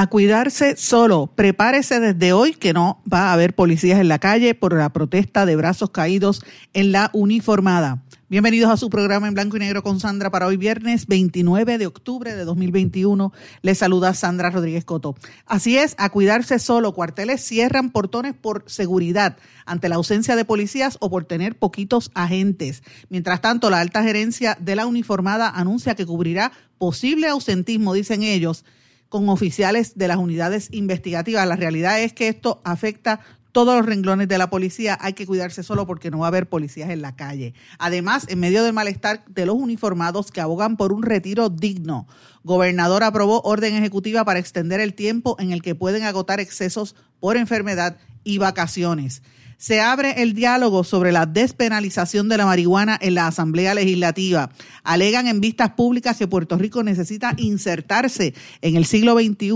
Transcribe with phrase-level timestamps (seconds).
[0.00, 1.26] A cuidarse solo.
[1.26, 5.44] Prepárese desde hoy que no va a haber policías en la calle por la protesta
[5.44, 8.02] de brazos caídos en la uniformada.
[8.30, 11.86] Bienvenidos a su programa en blanco y negro con Sandra para hoy viernes 29 de
[11.86, 13.30] octubre de 2021.
[13.60, 15.16] Les saluda Sandra Rodríguez Coto.
[15.44, 16.94] Así es, a cuidarse solo.
[16.94, 19.36] Cuarteles cierran portones por seguridad
[19.66, 22.82] ante la ausencia de policías o por tener poquitos agentes.
[23.10, 28.64] Mientras tanto, la alta gerencia de la uniformada anuncia que cubrirá posible ausentismo, dicen ellos,
[29.10, 31.46] con oficiales de las unidades investigativas.
[31.46, 33.20] La realidad es que esto afecta
[33.52, 34.96] todos los renglones de la policía.
[35.00, 37.52] Hay que cuidarse solo porque no va a haber policías en la calle.
[37.78, 42.06] Además, en medio del malestar de los uniformados que abogan por un retiro digno,
[42.44, 47.36] gobernador aprobó orden ejecutiva para extender el tiempo en el que pueden agotar excesos por
[47.36, 49.22] enfermedad y vacaciones
[49.60, 54.50] se abre el diálogo sobre la despenalización de la marihuana en la Asamblea Legislativa.
[54.84, 59.50] Alegan en vistas públicas que Puerto Rico necesita insertarse en el siglo XXI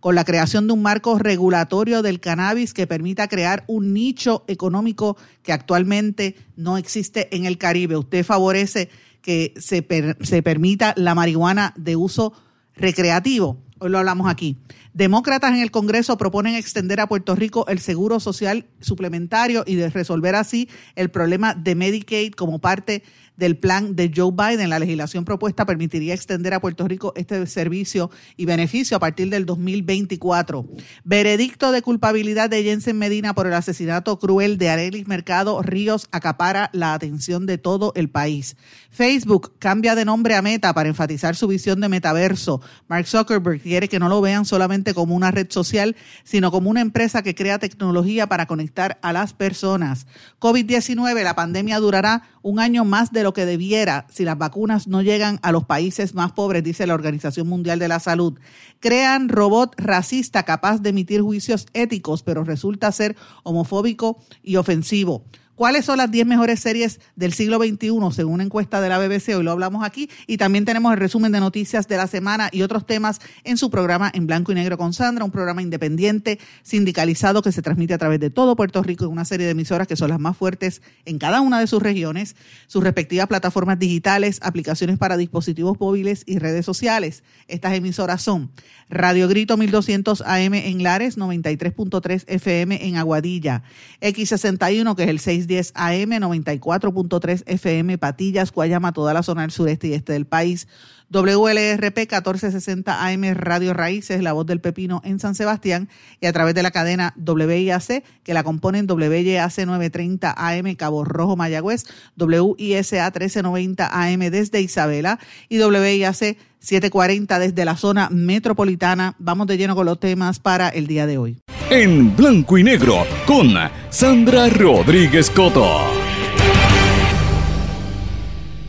[0.00, 5.18] con la creación de un marco regulatorio del cannabis que permita crear un nicho económico
[5.42, 7.98] que actualmente no existe en el Caribe.
[7.98, 8.88] Usted favorece
[9.20, 9.86] que se,
[10.22, 12.32] se permita la marihuana de uso
[12.74, 13.58] recreativo.
[13.80, 14.56] Hoy lo hablamos aquí.
[14.94, 19.88] Demócratas en el Congreso proponen extender a Puerto Rico el seguro social suplementario y de
[19.88, 23.02] resolver así el problema de Medicaid como parte
[23.36, 24.68] del plan de Joe Biden.
[24.68, 29.46] La legislación propuesta permitiría extender a Puerto Rico este servicio y beneficio a partir del
[29.46, 30.66] 2024.
[31.04, 36.70] Veredicto de culpabilidad de Jensen Medina por el asesinato cruel de Arelis Mercado Ríos acapara
[36.72, 38.56] la atención de todo el país.
[38.90, 42.60] Facebook cambia de nombre a Meta para enfatizar su visión de metaverso.
[42.88, 46.80] Mark Zuckerberg quiere que no lo vean solamente como una red social, sino como una
[46.80, 50.06] empresa que crea tecnología para conectar a las personas.
[50.40, 55.02] COVID-19, la pandemia durará un año más de lo que debiera si las vacunas no
[55.02, 58.38] llegan a los países más pobres, dice la Organización Mundial de la Salud.
[58.80, 65.24] Crean robot racista capaz de emitir juicios éticos, pero resulta ser homofóbico y ofensivo.
[65.62, 69.36] ¿Cuáles son las 10 mejores series del siglo XXI según una encuesta de la BBC?
[69.36, 72.62] Hoy lo hablamos aquí y también tenemos el resumen de noticias de la semana y
[72.62, 77.42] otros temas en su programa en blanco y negro con Sandra, un programa independiente, sindicalizado
[77.42, 79.94] que se transmite a través de todo Puerto Rico en una serie de emisoras que
[79.94, 82.34] son las más fuertes en cada una de sus regiones,
[82.66, 87.22] sus respectivas plataformas digitales, aplicaciones para dispositivos móviles y redes sociales.
[87.46, 88.50] Estas emisoras son
[88.90, 93.62] Radio Grito 1200 AM en Lares, 93.3 FM en Aguadilla,
[94.00, 99.50] X61 que es el 6 10 AM, 94.3 FM, Patillas, Guayama, toda la zona del
[99.50, 100.66] sureste y este del país.
[101.10, 105.90] WLRP 1460 AM Radio Raíces, La Voz del Pepino en San Sebastián
[106.22, 111.36] y a través de la cadena WIAC que la componen WIAC 930 AM Cabo Rojo
[111.36, 111.84] Mayagüez,
[112.16, 115.18] WISA 1390 AM desde Isabela
[115.50, 119.14] y WIAC 740 desde la zona metropolitana.
[119.18, 121.42] Vamos de lleno con los temas para el día de hoy.
[121.70, 123.48] En blanco y negro con
[123.90, 125.80] Sandra Rodríguez Coto.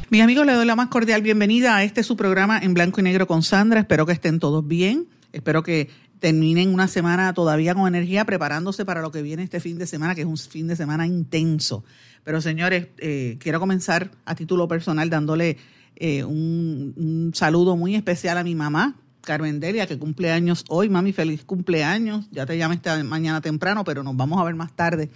[0.09, 3.03] Mis amigos, les doy la más cordial bienvenida a este su programa en blanco y
[3.03, 3.81] negro con Sandra.
[3.81, 5.07] Espero que estén todos bien.
[5.31, 5.89] Espero que
[6.19, 10.15] terminen una semana todavía con energía, preparándose para lo que viene este fin de semana,
[10.15, 11.83] que es un fin de semana intenso.
[12.23, 15.57] Pero señores, eh, quiero comenzar a título personal dándole
[15.95, 20.89] eh, un, un, saludo muy especial a mi mamá, Carmen Delia, que cumple años hoy.
[20.89, 22.27] Mami, feliz cumpleaños.
[22.31, 25.09] Ya te llamé esta mañana temprano, pero nos vamos a ver más tarde.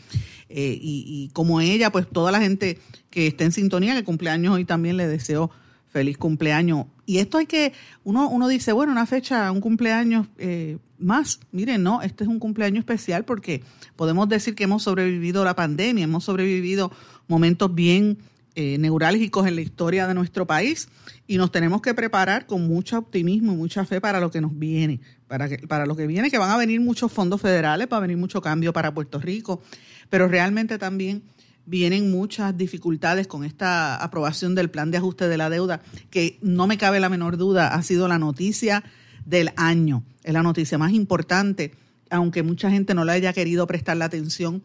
[0.50, 2.80] Eh, y, como ella, pues toda la gente
[3.10, 5.52] que está en sintonía, que cumpleaños hoy también le deseo
[5.88, 6.86] feliz cumpleaños.
[7.06, 7.74] Y esto hay que,
[8.04, 11.40] uno, uno dice, bueno, una fecha, un cumpleaños eh, más.
[11.52, 13.64] Miren, no, este es un cumpleaños especial porque
[13.96, 16.92] podemos decir que hemos sobrevivido la pandemia, hemos sobrevivido
[17.28, 18.18] momentos bien
[18.60, 20.90] eh, neurálgicos en la historia de nuestro país
[21.28, 24.58] y nos tenemos que preparar con mucho optimismo y mucha fe para lo que nos
[24.58, 27.98] viene, para, que, para lo que viene, que van a venir muchos fondos federales, va
[27.98, 29.62] a venir mucho cambio para Puerto Rico,
[30.10, 31.22] pero realmente también
[31.68, 36.66] vienen muchas dificultades con esta aprobación del plan de ajuste de la deuda, que no
[36.66, 38.84] me cabe la menor duda, ha sido la noticia
[39.24, 41.76] del año, es la noticia más importante,
[42.10, 44.64] aunque mucha gente no le haya querido prestar la atención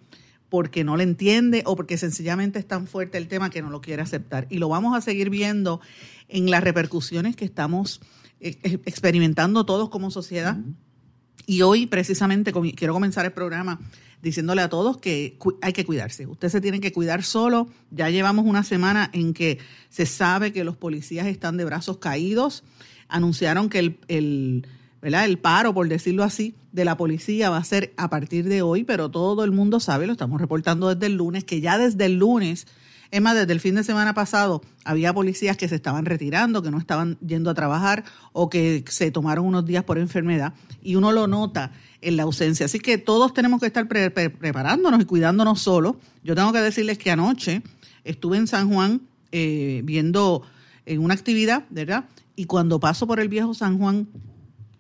[0.52, 3.81] porque no le entiende o porque sencillamente es tan fuerte el tema que no lo
[3.81, 4.46] quiere aceptar.
[4.50, 5.81] Y lo vamos a seguir viendo
[6.28, 8.02] en las repercusiones que estamos
[8.38, 10.58] eh, experimentando todos como sociedad.
[11.46, 13.81] Y hoy precisamente quiero comenzar el programa
[14.20, 16.26] diciéndole a todos que hay que cuidarse.
[16.26, 17.70] Usted se tiene que cuidar solo.
[17.90, 19.58] Ya llevamos una semana en que
[19.88, 22.62] se sabe que los policías están de brazos caídos.
[23.08, 24.66] Anunciaron que el, el,
[25.02, 28.84] el paro, por decirlo así, de la policía va a ser a partir de hoy,
[28.84, 32.19] pero todo el mundo sabe, lo estamos reportando desde el lunes, que ya desde el
[32.19, 32.66] lunes
[33.12, 36.70] es más, desde el fin de semana pasado había policías que se estaban retirando, que
[36.70, 41.12] no estaban yendo a trabajar o que se tomaron unos días por enfermedad y uno
[41.12, 42.64] lo nota en la ausencia.
[42.64, 45.96] Así que todos tenemos que estar preparándonos y cuidándonos solos.
[46.25, 47.62] Yo tengo que decirles que anoche
[48.05, 50.43] estuve en San Juan eh, viendo
[50.87, 52.06] en una actividad, ¿verdad?
[52.34, 54.08] Y cuando paso por el viejo San Juan,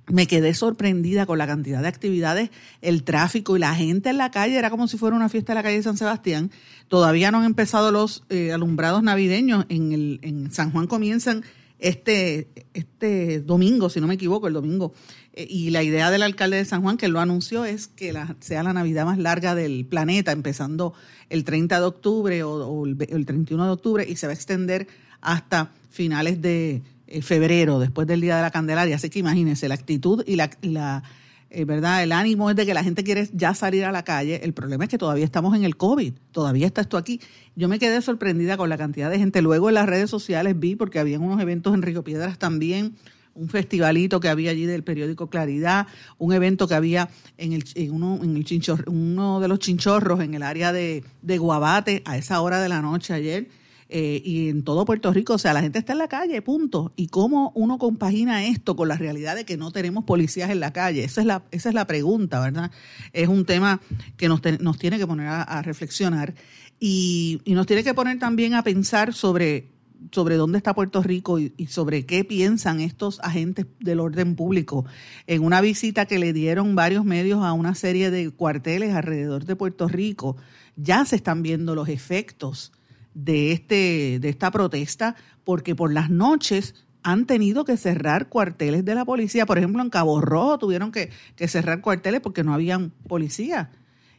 [0.08, 2.50] me quedé sorprendida con la cantidad de actividades,
[2.80, 4.58] el tráfico y la gente en la calle.
[4.58, 6.50] Era como si fuera una fiesta en la calle de San Sebastián.
[6.88, 9.64] Todavía no han empezado los eh, alumbrados navideños.
[9.68, 11.44] En, el, en San Juan comienzan
[11.78, 14.92] este, este domingo, si no me equivoco, el domingo.
[15.34, 18.62] Eh, y la idea del alcalde de San Juan, que lo anunció, es que sea
[18.62, 20.94] la Navidad más larga del planeta, empezando
[21.30, 24.88] el 30 de octubre o, el, el 31 de octubre y se va a extender
[25.20, 26.82] hasta finales de
[27.20, 28.96] febrero, después del Día de la Candelaria.
[28.96, 31.02] Así que imagínense, la actitud y la,
[31.50, 32.02] eh, ¿verdad?
[32.02, 34.40] El ánimo es de que la gente quiere ya salir a la calle.
[34.42, 37.20] El problema es que todavía estamos en el COVID, todavía está esto aquí.
[37.54, 39.42] Yo me quedé sorprendida con la cantidad de gente.
[39.42, 42.94] Luego en las redes sociales vi, porque había unos eventos en Río Piedras también,
[43.34, 45.86] un festivalito que había allí del periódico Claridad,
[46.18, 48.44] un evento que había en, el, uno, en
[48.86, 53.12] uno de los chinchorros en el área de Guabate a esa hora de la noche
[53.14, 53.48] ayer
[53.94, 56.94] eh, y en todo Puerto Rico, o sea, la gente está en la calle, punto.
[56.96, 60.72] ¿Y cómo uno compagina esto con la realidad de que no tenemos policías en la
[60.72, 61.04] calle?
[61.04, 62.70] Esa es la, esa es la pregunta, ¿verdad?
[63.12, 63.82] Es un tema
[64.16, 66.34] que nos, nos tiene que poner a, reflexionar
[66.80, 69.68] y, y, nos tiene que poner también a pensar sobre,
[70.10, 74.86] sobre dónde está Puerto Rico y sobre qué piensan estos agentes del orden público.
[75.26, 79.54] En una visita que le dieron varios medios a una serie de cuarteles alrededor de
[79.54, 80.38] Puerto Rico,
[80.76, 82.72] ya se están viendo los efectos
[83.14, 88.94] de, este, de esta protesta, porque por las noches han tenido que cerrar cuarteles de
[88.94, 89.46] la policía.
[89.46, 91.10] Por ejemplo, en Cabo Rojo tuvieron que,
[91.48, 93.70] cerrar cuarteles porque no habían policía.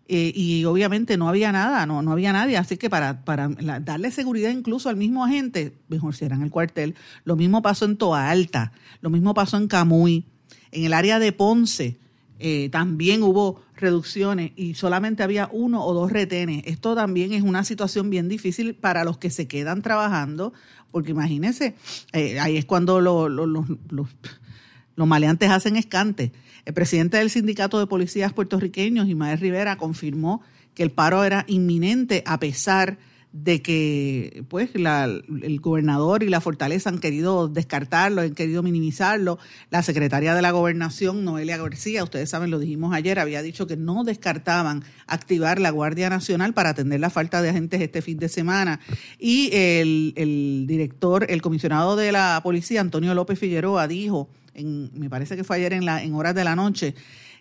[0.09, 2.57] Eh, y obviamente no había nada, no, no había nadie.
[2.57, 6.95] Así que para, para darle seguridad incluso al mismo agente, mejor cierran el cuartel.
[7.23, 10.25] Lo mismo pasó en Toa Alta, lo mismo pasó en Camuy,
[10.71, 12.02] en el área de Ponce.
[12.45, 16.63] Eh, también hubo reducciones y solamente había uno o dos retenes.
[16.65, 20.51] Esto también es una situación bien difícil para los que se quedan trabajando,
[20.91, 21.73] porque imagínense,
[22.11, 23.65] eh, ahí es cuando los
[24.97, 26.33] maleantes hacen escante.
[26.65, 30.41] El presidente del Sindicato de Policías Puertorriqueños, Ismael Rivera, confirmó
[30.73, 36.39] que el paro era inminente a pesar de de que pues el gobernador y la
[36.39, 39.39] fortaleza han querido descartarlo, han querido minimizarlo.
[39.71, 43.75] La secretaria de la gobernación, Noelia García, ustedes saben, lo dijimos ayer, había dicho que
[43.75, 48.29] no descartaban activar la Guardia Nacional para atender la falta de agentes este fin de
[48.29, 48.79] semana.
[49.17, 55.09] Y el, el director, el comisionado de la policía, Antonio López Figueroa, dijo, en, me
[55.09, 56.93] parece que fue ayer en, la, en horas de la noche,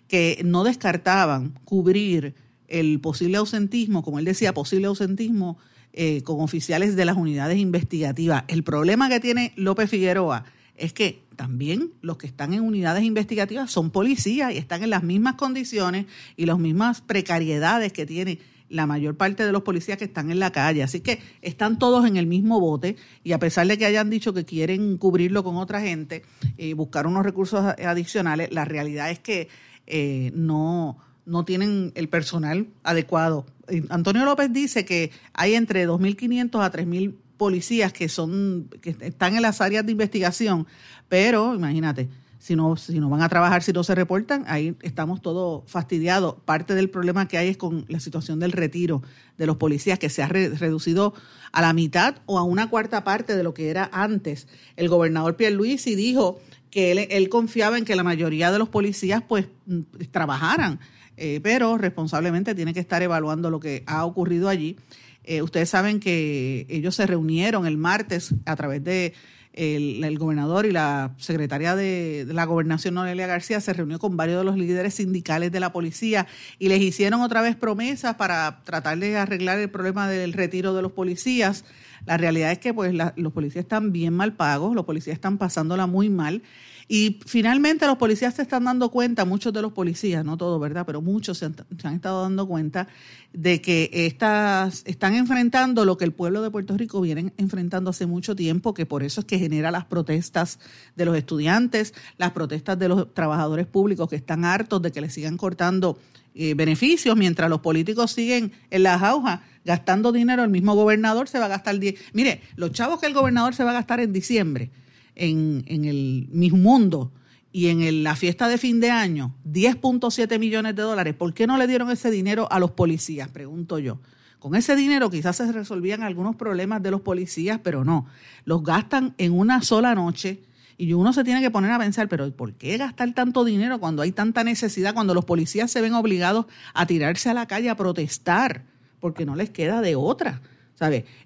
[0.07, 2.33] que no descartaban cubrir
[2.67, 5.59] el posible ausentismo, como él decía, posible ausentismo
[5.93, 8.43] eh, con oficiales de las unidades investigativas.
[8.47, 10.43] El problema que tiene López Figueroa
[10.75, 15.03] es que también los que están en unidades investigativas son policías y están en las
[15.03, 20.05] mismas condiciones y las mismas precariedades que tiene la mayor parte de los policías que
[20.05, 20.81] están en la calle.
[20.81, 24.33] Así que están todos en el mismo bote y a pesar de que hayan dicho
[24.33, 26.23] que quieren cubrirlo con otra gente
[26.57, 29.47] y eh, buscar unos recursos adicionales, la realidad es que
[29.85, 33.45] eh, no, no tienen el personal adecuado
[33.89, 39.41] Antonio López dice que hay entre 2.500 a 3.000 policías que son que están en
[39.41, 40.67] las áreas de investigación,
[41.09, 42.09] pero imagínate,
[42.43, 46.35] si no, si no van a trabajar, si no se reportan, ahí estamos todos fastidiados.
[46.43, 49.01] Parte del problema que hay es con la situación del retiro
[49.37, 51.13] de los policías, que se ha reducido
[51.53, 54.49] a la mitad o a una cuarta parte de lo que era antes.
[54.75, 59.23] El gobernador Pierluisi dijo que él, él confiaba en que la mayoría de los policías
[59.25, 60.81] pues mm, trabajaran
[61.17, 64.77] eh, pero responsablemente tiene que estar evaluando lo que ha ocurrido allí.
[65.23, 69.13] Eh, ustedes saben que ellos se reunieron el martes a través de
[69.53, 74.43] el, gobernador y la secretaria de, la gobernación, Noelia García, se reunió con varios de
[74.43, 76.27] los líderes sindicales de la policía
[76.59, 80.81] y les hicieron otra vez promesas para tratar de arreglar el problema del retiro de
[80.81, 81.65] los policías.
[82.05, 85.87] La realidad es que pues los policías están bien mal pagos, los policías están pasándola
[85.87, 86.41] muy mal
[86.87, 90.85] y finalmente los policías se están dando cuenta, muchos de los policías, no todos, ¿verdad?
[90.85, 92.87] Pero muchos se han, estado dando cuenta
[93.31, 98.05] de que estas, están enfrentando lo que el pueblo de Puerto Rico viene enfrentando hace
[98.05, 100.59] mucho tiempo, que por eso es que genera las protestas
[100.95, 105.13] de los estudiantes, las protestas de los trabajadores públicos que están hartos de que les
[105.13, 105.97] sigan cortando
[106.35, 110.43] eh, beneficios mientras los políticos siguen en las jaujas gastando dinero.
[110.43, 111.95] El mismo gobernador se va a gastar 10.
[112.13, 114.71] Mire, los chavos que el gobernador se va a gastar en diciembre
[115.15, 117.11] en, en el mismo mundo
[117.51, 121.57] y en la fiesta de fin de año, 10.7 millones de dólares, ¿por qué no
[121.57, 123.29] le dieron ese dinero a los policías?
[123.29, 123.99] Pregunto yo.
[124.39, 128.07] Con ese dinero quizás se resolvían algunos problemas de los policías, pero no.
[128.43, 130.41] Los gastan en una sola noche
[130.77, 134.01] y uno se tiene que poner a pensar, pero ¿por qué gastar tanto dinero cuando
[134.01, 137.77] hay tanta necesidad, cuando los policías se ven obligados a tirarse a la calle a
[137.77, 138.63] protestar?
[138.99, 140.41] Porque no les queda de otra.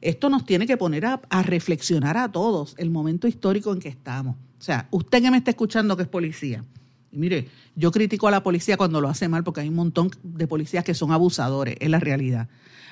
[0.01, 4.35] Esto nos tiene que poner a, reflexionar a todos el momento histórico en que estamos.
[4.59, 6.63] O sea, usted que me está escuchando que es policía,
[7.11, 10.11] y mire, yo critico a la policía cuando lo hace mal porque hay un montón
[10.23, 12.49] de policías que son abusadores, es la realidad.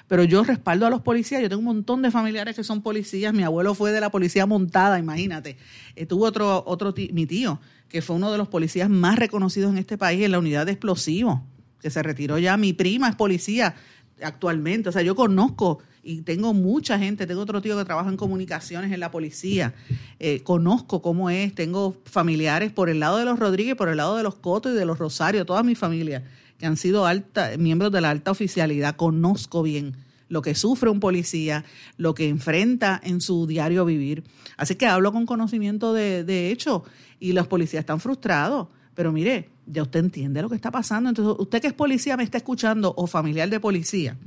[0.07, 3.33] Pero yo respaldo a los policías, yo tengo un montón de familiares que son policías,
[3.33, 5.57] mi abuelo fue de la policía montada, imagínate.
[5.95, 9.79] Eh, tuvo otro, otro mi tío, que fue uno de los policías más reconocidos en
[9.79, 11.39] este país en la unidad de explosivos,
[11.81, 13.75] que se retiró ya, mi prima es policía
[14.21, 18.15] actualmente, o sea, yo conozco y tengo mucha gente, tengo otro tío que trabaja en
[18.15, 19.73] comunicaciones en la policía,
[20.19, 24.15] eh, conozco cómo es, tengo familiares por el lado de los Rodríguez, por el lado
[24.15, 26.23] de los Cotos y de los Rosario, toda mi familia
[26.59, 29.95] que han sido alta, miembros de la alta oficialidad, conozco bien
[30.29, 31.65] lo que sufre un policía,
[31.97, 34.23] lo que enfrenta en su diario vivir.
[34.57, 36.83] Así que hablo con conocimiento de, de hecho
[37.19, 38.67] y los policías están frustrados.
[38.95, 41.09] Pero mire, ya usted entiende lo que está pasando.
[41.09, 44.17] Entonces, usted que es policía me está escuchando o familiar de policía,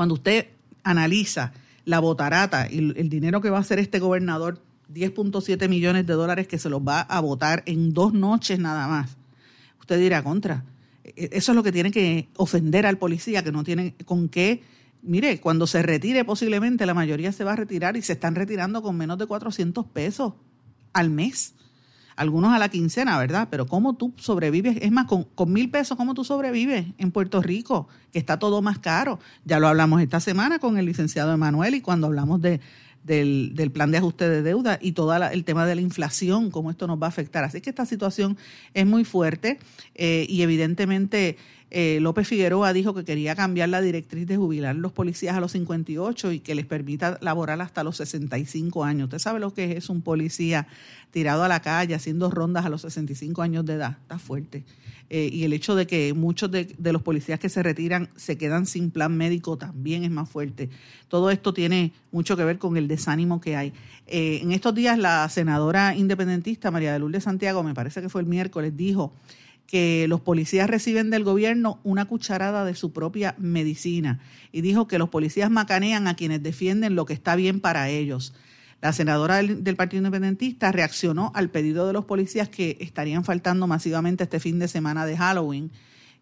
[0.00, 0.46] cuando usted
[0.82, 1.52] analiza
[1.84, 4.62] la botarata y el dinero que va a hacer este gobernador,
[4.94, 9.18] 10.7 millones de dólares que se los va a votar en dos noches nada más,
[9.78, 10.64] usted dirá contra.
[11.04, 14.62] E-, eso es lo que tiene que ofender al policía, que no tiene con qué.
[15.02, 18.80] Mire, cuando se retire posiblemente la mayoría se va a retirar y se están retirando
[18.80, 20.32] con menos de 400 pesos
[20.94, 21.52] al mes
[22.20, 23.48] algunos a la quincena, ¿verdad?
[23.50, 24.76] Pero ¿cómo tú sobrevives?
[24.82, 27.88] Es más, con, mil pesos, ¿cómo tú sobrevives en Puerto Rico?
[28.12, 29.18] Que está todo más caro.
[29.46, 32.60] Ya lo hablamos esta semana con el licenciado Emanuel y cuando hablamos de,
[33.04, 36.70] del, del, plan de ajuste de deuda y todo el tema de la inflación, cómo
[36.70, 37.42] esto nos va a afectar.
[37.42, 38.36] Así que esta situación
[38.74, 39.58] es muy fuerte
[39.94, 41.38] eh, y evidentemente
[41.70, 45.52] eh, López Figueroa dijo que quería cambiar la directriz de jubilar los policías a los
[45.52, 49.04] 58 y que les permita laborar hasta los 65 años.
[49.04, 50.66] Usted sabe lo que es un policía
[51.12, 53.98] tirado a la calle haciendo rondas a los 65 años de edad.
[54.02, 54.64] Está fuerte.
[55.10, 58.66] Eh, y el hecho de que muchos de, los policías que se retiran se quedan
[58.66, 60.70] sin plan médico también es más fuerte.
[61.08, 63.72] Todo esto tiene mucho que ver con el desánimo que hay.
[64.06, 68.20] Eh, en estos días la senadora independentista María de Lourdes Santiago, me parece que fue
[68.20, 69.12] el miércoles, dijo
[69.70, 74.18] que los policías reciben del gobierno una cucharada de su propia medicina.
[74.50, 78.34] Y dijo que los policías macanean a quienes defienden lo que está bien para ellos.
[78.80, 84.24] La senadora del, Partido Independentista reaccionó al pedido de los policías que estarían faltando masivamente
[84.24, 85.70] este fin de semana de Halloween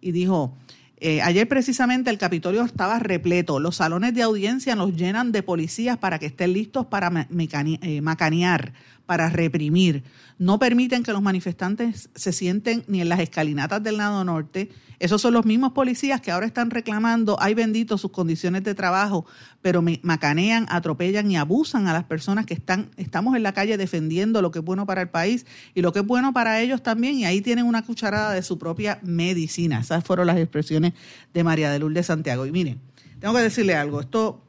[0.00, 0.54] y dijo,
[0.98, 5.96] eh, ayer precisamente el Capitolio estaba repleto, los salones de audiencia los llenan de policías
[5.96, 8.72] para que estén listos para eh, macanear,
[9.08, 10.04] para reprimir.
[10.36, 14.68] No permiten que los manifestantes se sienten ni en las escalinatas del lado norte.
[14.98, 19.24] Esos son los mismos policías que ahora están reclamando, ay bendito, sus condiciones de trabajo,
[19.62, 24.42] pero macanean, atropellan y abusan a las personas que están, estamos en la calle defendiendo
[24.42, 27.14] lo que es bueno para el país y lo que es bueno para ellos también.
[27.18, 29.80] Y ahí tienen una cucharada de su propia medicina.
[29.80, 30.92] Esas fueron las expresiones
[31.32, 32.44] de María de Lourdes Santiago.
[32.44, 32.78] Y miren,
[33.20, 34.42] tengo que decirle algo, esto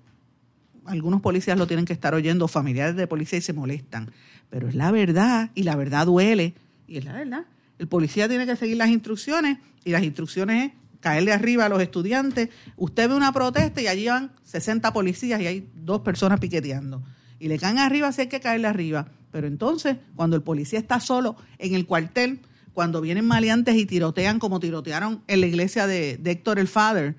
[0.86, 4.12] algunos policías lo tienen que estar oyendo, familiares de policía y se molestan
[4.50, 6.54] pero es la verdad y la verdad duele
[6.88, 7.46] y es la verdad.
[7.78, 11.82] El policía tiene que seguir las instrucciones y las instrucciones es caerle arriba a los
[11.82, 12.50] estudiantes.
[12.76, 17.02] Usted ve una protesta y allí van 60 policías y hay dos personas piqueteando.
[17.40, 19.08] Y le caen arriba si hay que caerle arriba.
[19.32, 22.40] Pero entonces, cuando el policía está solo en el cuartel,
[22.74, 27.16] cuando vienen maleantes y tirotean como tirotearon en la iglesia de, Héctor el Father,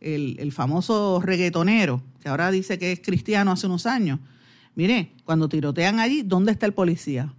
[0.00, 4.18] el, el famoso reggaetonero, que ahora dice que es cristiano hace unos años,
[4.74, 7.34] Mire, cuando tirotean allí, ¿dónde está el policía?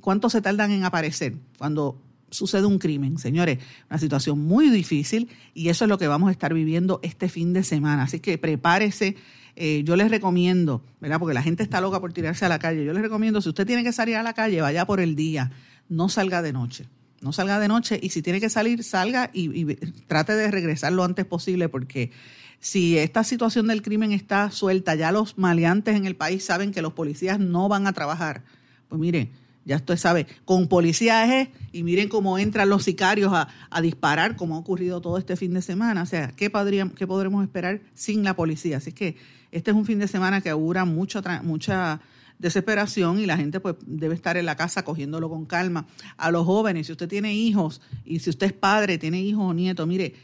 [0.00, 3.18] ¿Cuánto se tardan en aparecer cuando sucede un crimen?
[3.18, 3.58] Señores,
[3.90, 7.52] una situación muy difícil y eso es lo que vamos a estar viviendo este fin
[7.52, 8.04] de semana.
[8.04, 9.16] Así que prepárese.
[9.56, 11.18] Eh, yo les recomiendo, ¿verdad?
[11.18, 12.84] Porque la gente está loca por tirarse a la calle.
[12.84, 15.50] Yo les recomiendo, si usted tiene que salir a la calle, vaya por el día,
[15.88, 16.86] no salga de noche.
[17.20, 19.74] No salga de noche y si tiene que salir, salga y, y
[20.06, 22.12] trate de regresar lo antes posible porque
[22.60, 26.82] si esta situación del crimen está suelta, ya los maleantes en el país saben que
[26.82, 28.42] los policías no van a trabajar,
[28.88, 29.30] pues mire,
[29.68, 33.48] ya usted sabe, con policías es, y miren cómo entran los sicarios a,
[33.82, 36.02] disparar, como ha ocurrido todo este fin de semana.
[36.02, 36.50] O sea, ¿qué,
[36.96, 38.78] ¿qué podremos esperar sin la policía?
[38.78, 39.16] Así que
[39.52, 42.00] este es un fin de semana que augura mucho, mucha
[42.38, 45.86] desesperación y la gente pues debe estar en la casa cogiéndolo con calma.
[46.16, 49.52] A los jóvenes, si usted tiene hijos y si usted es padre, tiene hijos o
[49.52, 50.14] nietos, mire,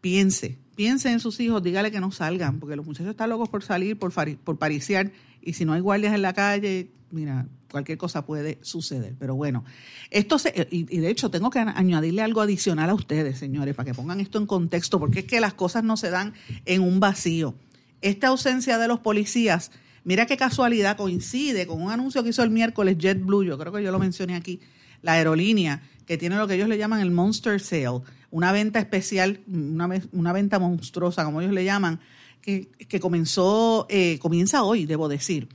[0.00, 3.64] piense, piense en sus hijos, dígale que no salgan, porque los muchachos están locos por
[3.64, 4.12] salir, por,
[4.58, 5.10] pariciar,
[5.42, 9.16] y si no hay guardias en la calle, mira, cualquier cosa puede suceder.
[9.18, 9.64] Pero bueno,
[10.10, 13.94] esto se, y, de hecho tengo que añadirle algo adicional a ustedes, señores, para que
[13.94, 17.56] pongan esto en contexto, porque es que las cosas no se dan en un vacío.
[18.00, 19.72] Esta ausencia de los policías,
[20.04, 23.82] mira qué casualidad, coincide con un anuncio que hizo el miércoles JetBlue, yo creo que
[23.82, 24.60] yo lo mencioné aquí,
[25.02, 29.40] la aerolínea, que tiene lo que ellos le llaman el Monster Sale, una venta especial,
[29.46, 32.00] una, una venta monstruosa, como ellos le llaman,
[32.40, 35.48] que, que comenzó, eh, comienza hoy, debo decir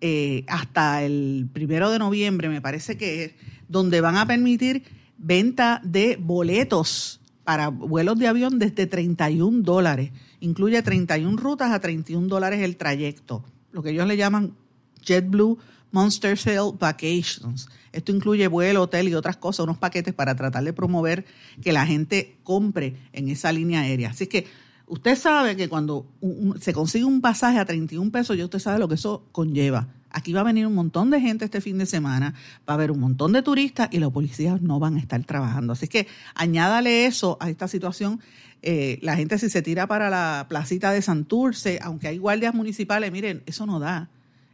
[0.00, 3.32] eh, hasta el primero de noviembre, me parece que es,
[3.68, 4.84] donde van a permitir
[5.16, 10.10] venta de boletos para vuelos de avión desde 31 dólares.
[10.40, 14.54] Incluye 31 rutas a 31 dólares el trayecto, lo que ellos le llaman
[15.02, 15.58] JetBlue
[15.96, 17.70] Monster Sale Vacations.
[17.90, 21.24] Esto incluye vuelo, hotel y otras cosas, unos paquetes para tratar de promover
[21.62, 24.10] que la gente compre en esa línea aérea.
[24.10, 26.06] Así que Usted sabe que cuando
[26.60, 29.88] se consigue un pasaje a 31 pesos, ya usted sabe lo que eso conlleva.
[30.10, 32.92] Aquí va a venir un montón de gente este fin de semana, va a haber
[32.92, 35.72] un montón de turistas y los policías no van a estar trabajando.
[35.72, 38.20] Así que añádale eso a esta situación.
[38.62, 43.10] Eh, la gente si se tira para la placita de Santurce, aunque hay guardias municipales,
[43.10, 44.08] miren, eso no da.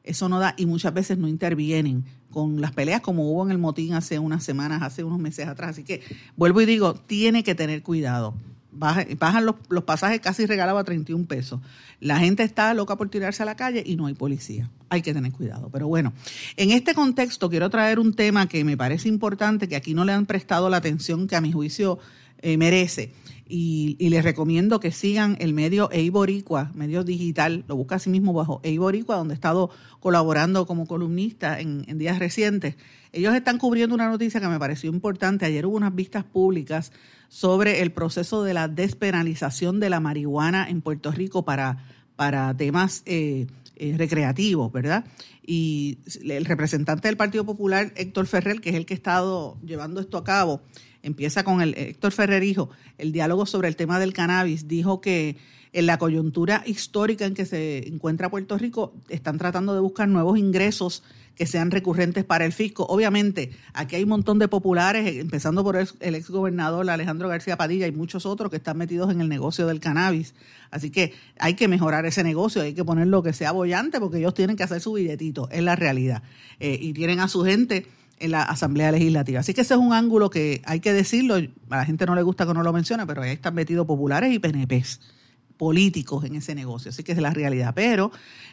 [0.05, 3.59] Eso no da y muchas veces no intervienen con las peleas como hubo en el
[3.59, 5.71] motín hace unas semanas, hace unos meses atrás.
[5.71, 6.03] Así que
[6.37, 8.35] vuelvo y digo, tiene que tener cuidado
[8.73, 11.61] bajan los, pasajes casi regalados a 31 pesos.
[12.01, 14.71] La gente está loca por tirarse a la calle y no hay policía.
[14.89, 15.69] Hay que tener cuidado.
[15.71, 16.13] Pero bueno,
[16.57, 20.13] en este contexto quiero traer un tema que me parece importante, que aquí no le
[20.13, 21.99] han prestado la atención que a mi juicio
[22.41, 23.13] eh, merece.
[23.55, 28.61] Y, les recomiendo que sigan el medio Eiboricua, medio digital, lo busca así mismo bajo
[28.63, 29.69] Eiboricua, donde he estado
[30.01, 32.77] colaborando como columnista en, en días recientes.
[33.13, 35.45] Ellos están cubriendo una noticia que me pareció importante.
[35.45, 36.93] Ayer hubo unas vistas públicas
[37.29, 41.77] sobre el proceso de la despenalización de la marihuana en Puerto Rico para,
[42.17, 45.05] para temas eh, eh, recreativos, ¿verdad?
[45.45, 50.01] Y el representante del Partido Popular, Héctor Ferrer, que es el que ha estado llevando
[50.01, 50.63] esto a cabo,
[51.03, 55.37] empieza con el Héctor Ferrer hijo, el diálogo sobre el tema del cannabis, dijo que
[55.73, 60.39] en la coyuntura histórica en que se encuentra Puerto Rico, están tratando de buscar nuevos
[60.39, 61.03] ingresos
[61.35, 62.85] que sean recurrentes para el fisco.
[62.85, 67.93] Obviamente, aquí hay un montón de populares, empezando por el, exgobernador Alejandro García Padilla y
[67.93, 70.35] muchos otros que están metidos en el negocio del cannabis.
[70.71, 74.35] Así que hay que mejorar ese negocio, hay que ponerlo que sea bollante porque ellos
[74.35, 76.23] tienen que hacer su billetito, es la realidad.
[76.61, 77.87] Eh, y tienen a su gente
[78.19, 79.41] en la Asamblea Legislativa.
[79.41, 82.23] Así que ese es un ángulo que hay que decirlo, a la gente no le
[82.23, 85.01] gusta que no lo mencione, pero ahí están metidos populares y PNPs
[85.57, 86.91] políticos en ese negocio.
[86.91, 87.73] Así que es la realidad.
[87.75, 88.11] Pero,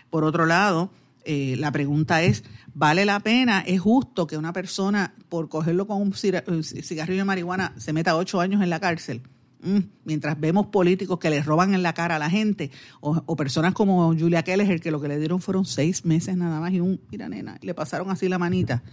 [0.10, 0.92] por otro lado,
[1.26, 2.44] eh, la pregunta es,
[2.74, 3.62] ¿vale la pena?
[3.62, 8.40] ¿Es justo que una persona, por cogerlo con un cigarrillo de marihuana, se meta ocho
[8.40, 9.22] años en la cárcel?
[9.62, 13.74] Mm, mientras vemos políticos que le roban en la cara a la gente, o, personas
[13.74, 17.02] como Julia Keller, que lo que le dieron fueron seis meses nada más y un,
[17.12, 18.84] mira nena, le pasaron así la manita.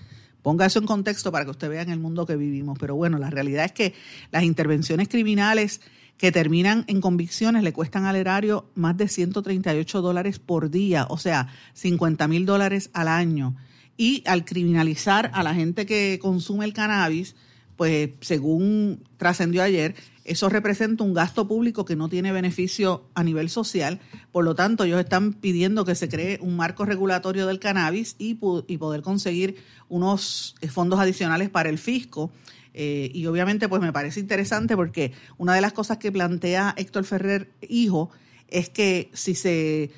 [0.46, 2.78] Ponga eso en contexto para que usted vea en el mundo que vivimos.
[2.78, 3.94] Pero bueno, la realidad es que
[4.30, 5.80] las intervenciones criminales
[6.18, 11.18] que terminan en convicciones le cuestan al erario más de 138 dólares por día, o
[11.18, 13.56] sea, 50 mil dólares al año.
[13.96, 17.35] Y al criminalizar a la gente que consume el cannabis,
[17.77, 23.49] pues según trascendió ayer, eso representa un gasto público que no tiene beneficio a nivel
[23.49, 24.01] social.
[24.33, 28.39] Por lo tanto, ellos están pidiendo que se cree un marco regulatorio del cannabis y,
[28.67, 29.57] y poder conseguir
[29.89, 32.33] unos fondos adicionales para el fisco
[32.79, 37.05] eh, y obviamente pues me parece interesante porque una de las cosas que plantea Héctor
[37.05, 38.11] Ferrer, hijo,
[38.49, 39.91] es que si se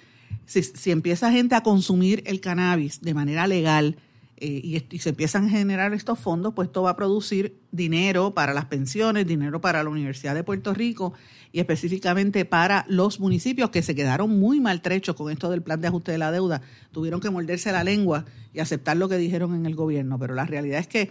[0.47, 3.97] si, empieza gente a consumir el cannabis de manera legal
[4.41, 8.55] eh, y, se empiezan a generar estos fondos, pues esto va a producir dinero para
[8.55, 11.13] las pensiones, dinero para la Universidad de Puerto Rico
[11.53, 15.89] y específicamente para los municipios que se quedaron muy maltrechos con esto del plan de
[15.89, 16.63] ajuste de la deuda.
[16.93, 20.45] Tuvieron que morderse la lengua y aceptar lo que dijeron en el gobierno, pero la
[20.45, 21.11] realidad es que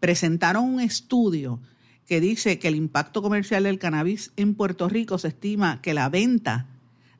[0.00, 1.60] presentaron un estudio
[2.06, 6.08] que dice que el impacto comercial del cannabis en Puerto Rico se estima que la
[6.08, 6.68] venta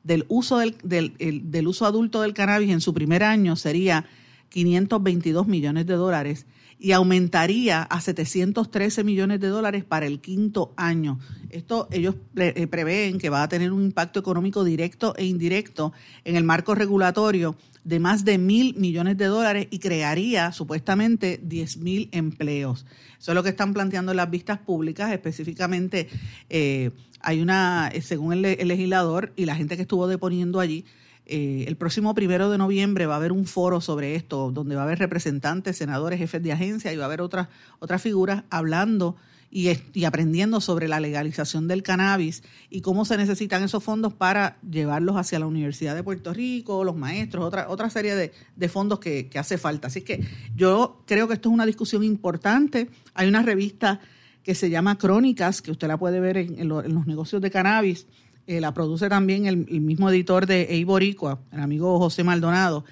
[0.03, 4.05] del uso, del, uso adulto del cannabis en su primer año sería
[4.49, 6.45] 522 millones de dólares
[6.77, 11.19] y aumentaría a 713 millones de dólares para el quinto año.
[11.49, 15.93] Esto ellos eh, prevén que va a tener un impacto económico directo e indirecto
[16.25, 21.77] en el marco regulatorio de más de mil millones de dólares y crearía supuestamente 10
[21.77, 22.85] mil empleos.
[23.19, 26.09] Eso es lo que están planteando las vistas públicas, específicamente
[26.49, 30.85] eh, hay una, eh, según el, el legislador y la gente que estuvo deponiendo allí,
[31.25, 34.81] eh, el próximo primero de noviembre va a haber un foro sobre esto, donde va
[34.81, 37.47] a haber representantes, senadores, jefes de agencia y va a haber otras,
[37.79, 39.15] otras figuras hablando
[39.49, 45.15] y, aprendiendo sobre la legalización del cannabis y cómo se necesitan esos fondos para llevarlos
[45.15, 49.57] hacia la Universidad de Puerto Rico, los maestros, otra, otra serie de, fondos que, hace
[49.57, 49.87] falta.
[49.87, 52.89] Así que yo creo que esto es una discusión importante.
[53.13, 54.01] Hay una revista
[54.43, 58.07] que se llama Crónicas, que usted la puede ver en los negocios de cannabis
[58.47, 62.85] eh, la produce también el, mismo editor de Eiboricua, el amigo José Maldonado.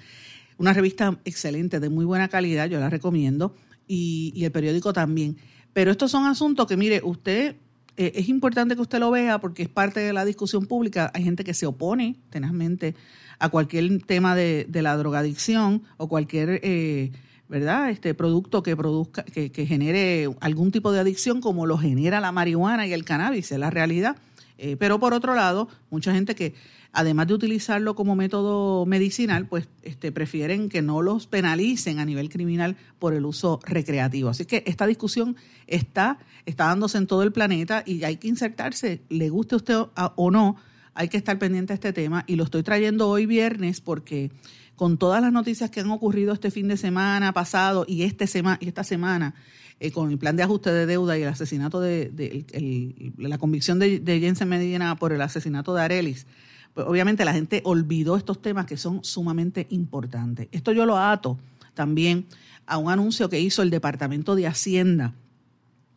[0.58, 3.54] Una revista excelente, de muy buena calidad, yo la recomiendo,
[3.86, 5.36] y, el periódico también.
[5.72, 7.56] Pero estos son asuntos que, mire, usted,
[7.96, 11.12] eh, es importante que usted lo vea porque es parte de la discusión pública.
[11.14, 12.96] Hay gente que se opone tenazmente
[13.38, 16.60] a cualquier tema de, la drogadicción o cualquier...
[16.62, 17.12] Eh,
[17.46, 17.90] ¿verdad?
[17.90, 22.86] Este producto que produzca, que genere algún tipo de adicción como lo genera la marihuana
[22.86, 24.16] y el cannabis, es la realidad.
[24.58, 26.54] Eh, pero por otro lado, mucha gente que
[26.92, 32.28] además de utilizarlo como método medicinal, pues este, prefieren que no los penalicen a nivel
[32.28, 34.30] criminal por el uso recreativo.
[34.30, 35.36] Así que esta discusión
[35.66, 39.76] está, está dándose en todo el planeta y hay que insertarse, le guste a usted
[40.14, 40.56] o no,
[40.94, 44.30] hay que estar pendiente a este tema y lo estoy trayendo hoy viernes porque
[44.76, 48.58] con todas las noticias que han ocurrido este fin de semana pasado y, este sema,
[48.60, 49.34] y esta semana,
[49.80, 54.00] eh, con el plan de ajuste de deuda y el asesinato de, la convicción de,
[54.20, 56.26] Jensen Medina por el asesinato de Arelis,
[56.74, 60.48] pues obviamente la gente olvidó estos temas que son sumamente importantes.
[60.52, 61.38] Esto yo lo ato
[61.74, 62.26] también
[62.66, 65.14] a un anuncio que hizo el Departamento de Hacienda.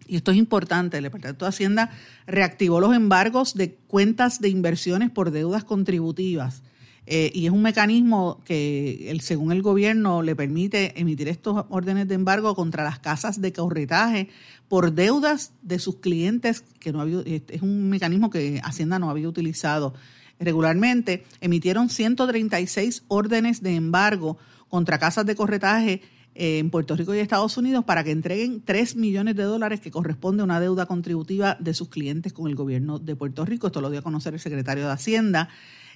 [0.08, 1.92] Y esto es importante, el Departamento de Hacienda
[2.26, 6.62] reactivó los embargos de cuentas de inversiones por deudas contributivas
[7.10, 12.16] eh, y es un mecanismo que, según el gobierno, le permite emitir estos órdenes de
[12.16, 14.28] embargo contra las casas de corretaje
[14.68, 19.30] por deudas de sus clientes, que no había, es un mecanismo que Hacienda no había
[19.30, 19.94] utilizado
[20.38, 21.24] regularmente.
[21.40, 26.02] Emitieron 136 órdenes de embargo contra casas de corretaje
[26.36, 29.92] eh, en Puerto Rico y Estados Unidos para que entreguen 3 millones de dólares que
[29.92, 33.68] corresponde a una deuda contributiva de sus clientes con el gobierno de Puerto Rico.
[33.68, 35.48] Esto lo dio a conocer el secretario de Hacienda.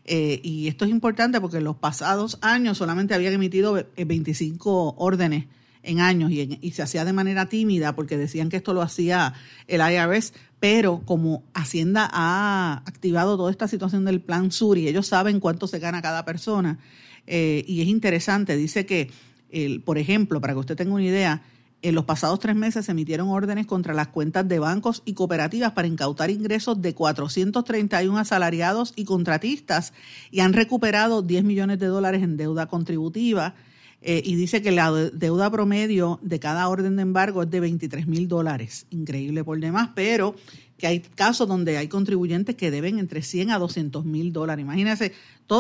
[0.06, 4.94] Eh, y esto es importante porque en los pasados años solamente habían emitido 25 eh,
[4.98, 5.46] órdenes
[5.84, 9.34] en años y, se hacía de manera tímida porque decían que esto lo hacía
[9.68, 15.08] el IRS, pero como Hacienda ha activado toda esta situación del plan sur y ellos
[15.08, 16.80] saben cuánto se gana cada persona,
[17.28, 19.10] eh, y es interesante, dice que,
[19.52, 21.42] el, por ejemplo, para que usted tenga una idea,
[21.82, 25.72] en los pasados tres meses se emitieron órdenes contra las cuentas de bancos y cooperativas
[25.72, 29.94] para incautar ingresos de 431 asalariados y contratistas
[30.30, 33.56] y han recuperado 10 millones de dólares en deuda contributiva.
[34.04, 38.08] Eh, y dice que la deuda promedio de cada orden de embargo es de 23
[38.08, 38.88] mil dólares.
[38.90, 40.36] Increíble por demás, pero
[40.80, 44.64] que hay casos donde hay contribuyentes que deben entre 100 a 200 mil dólares.
[44.64, 45.14] Imagínense,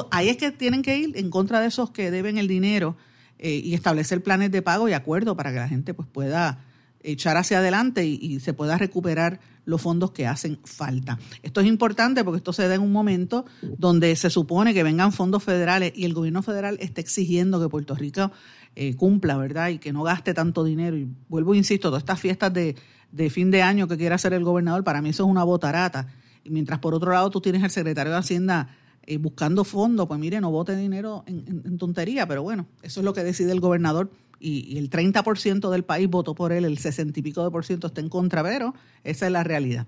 [0.10, 2.98] ahí es que tienen que ir en contra de esos que deben el dinero
[3.44, 6.64] eh, y establecer planes de pago y acuerdo para que la gente pues pueda
[7.04, 11.18] echar hacia adelante y, se pueda recuperar los fondos que hacen falta.
[11.42, 13.46] Esto es importante porque esto se da en un momento
[13.80, 17.96] donde se supone que vengan fondos federales y el gobierno federal está exigiendo que Puerto
[17.96, 18.32] Rico
[18.76, 19.70] eh, cumpla, ¿verdad?
[19.70, 20.96] Y que no gaste tanto dinero.
[20.96, 22.76] Y vuelvo, insisto, todas estas fiestas de,
[23.12, 26.08] de fin de año que quiere hacer el gobernador, para mí eso es una botarata.
[26.44, 28.70] Y mientras por otro lado tú tienes al secretario de Hacienda
[29.08, 33.14] eh, buscando fondos, pues mire, no vote dinero en, tontería, pero bueno, eso es lo
[33.14, 37.24] que decide el gobernador y, el 30% del país votó por él, el 60 y
[37.24, 39.88] pico de por ciento está en contra, pero esa es la realidad.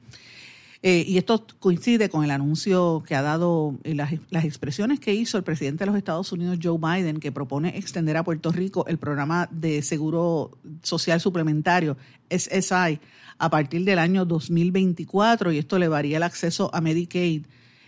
[0.81, 5.13] Eh, y esto coincide con el anuncio que ha dado, eh, las, las, expresiones que
[5.13, 8.85] hizo el presidente de los Estados Unidos, Joe Biden, que propone extender a Puerto Rico
[8.87, 11.97] el programa de seguro social suplementario,
[12.29, 12.99] SSI,
[13.37, 17.45] a partir del año 2024, y esto le varía el acceso a Medicaid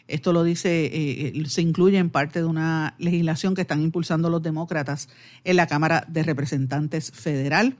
[0.07, 4.29] esto lo dice, eh, eh, se incluye en parte de una legislación que están impulsando
[4.29, 5.09] los demócratas
[5.43, 7.75] en la Cámara de Representantes Federal.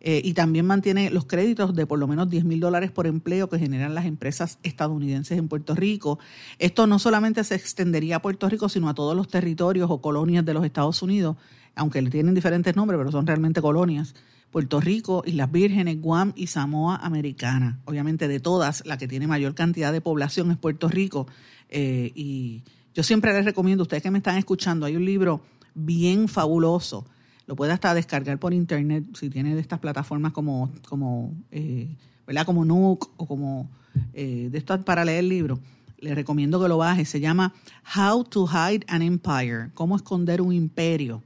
[0.00, 3.48] Eh, y también mantiene los créditos de por lo menos 10 mil dólares por empleo
[3.48, 6.20] que generan las empresas estadounidenses en Puerto Rico.
[6.60, 10.44] Esto no solamente se extendería a Puerto Rico, sino a todos los territorios o colonias
[10.44, 11.36] de los Estados Unidos,
[11.74, 14.14] aunque tienen diferentes nombres, pero son realmente colonias.
[14.50, 17.80] Puerto Rico, Islas Vírgenes, Guam y Samoa Americana.
[17.84, 21.26] Obviamente de todas, la que tiene mayor cantidad de población es Puerto Rico.
[21.68, 22.62] Eh, y
[22.94, 25.42] yo siempre les recomiendo, ustedes que me están escuchando, hay un libro
[25.74, 27.06] bien fabuloso,
[27.46, 32.44] lo puede hasta descargar por internet si tiene de estas plataformas como, como, eh, ¿verdad?
[32.44, 33.70] como Nook o como
[34.12, 35.58] eh, de estas para leer libros.
[35.98, 37.04] Le recomiendo que lo baje.
[37.04, 37.54] Se llama
[37.96, 41.22] How to Hide an Empire, cómo esconder un imperio,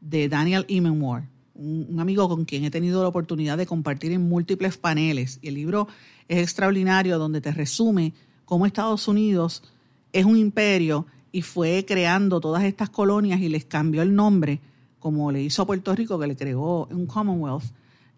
[0.00, 1.28] de Daniel Emenwar,
[1.60, 5.38] un, amigo con quien he tenido la oportunidad de compartir en múltiples paneles.
[5.42, 5.88] Y el libro
[6.28, 9.62] es extraordinario donde te resume cómo Estados Unidos
[10.12, 14.60] es un imperio y fue creando todas estas colonias y les cambió el nombre,
[14.98, 17.64] como le hizo a Puerto Rico, que le creó un Commonwealth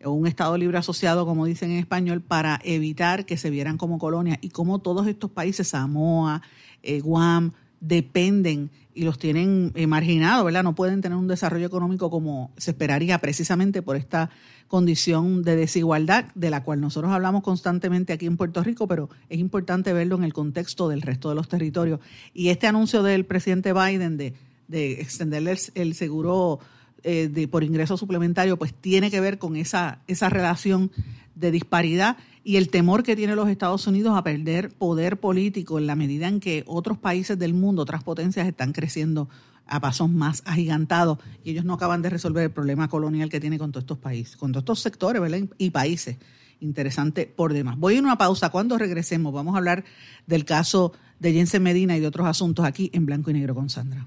[0.05, 3.99] o un Estado libre asociado, como dicen en español, para evitar que se vieran como
[3.99, 6.43] colonias y cómo todos estos países, Samoa,
[6.83, 10.63] eh, Guam, dependen y los tienen eh, marginados, ¿verdad?
[10.63, 14.31] No pueden tener un desarrollo económico como se esperaría precisamente por esta
[14.69, 19.39] condición de desigualdad de la cual nosotros hablamos constantemente aquí en Puerto Rico, pero es
[19.39, 22.01] importante verlo en el contexto del resto de los territorios.
[22.35, 24.35] Y este anuncio del presidente Biden de,
[24.69, 26.59] de extenderle el, seguro
[27.03, 30.91] eh, de, por ingreso suplementario, pues tiene que ver con esa, esa relación
[31.35, 35.87] de disparidad y el temor que tiene los Estados Unidos a perder poder político en
[35.87, 39.29] la medida en que otros países del mundo, otras potencias están creciendo
[39.67, 43.59] a pasos más agigantados y ellos no acaban de resolver el problema colonial que tiene
[43.59, 45.23] con todos estos países, con todos estos sectores
[45.59, 46.17] y países.
[46.61, 47.77] Interesante por demás.
[47.79, 48.51] Voy a una pausa.
[48.51, 49.85] Cuando regresemos vamos a hablar
[50.27, 53.69] del caso de Jensen Medina y de otros asuntos aquí en Blanco y Negro con
[53.69, 54.07] Sandra.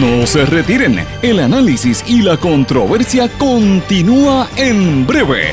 [0.00, 5.52] No se retiren, el análisis y la controversia continúa en breve,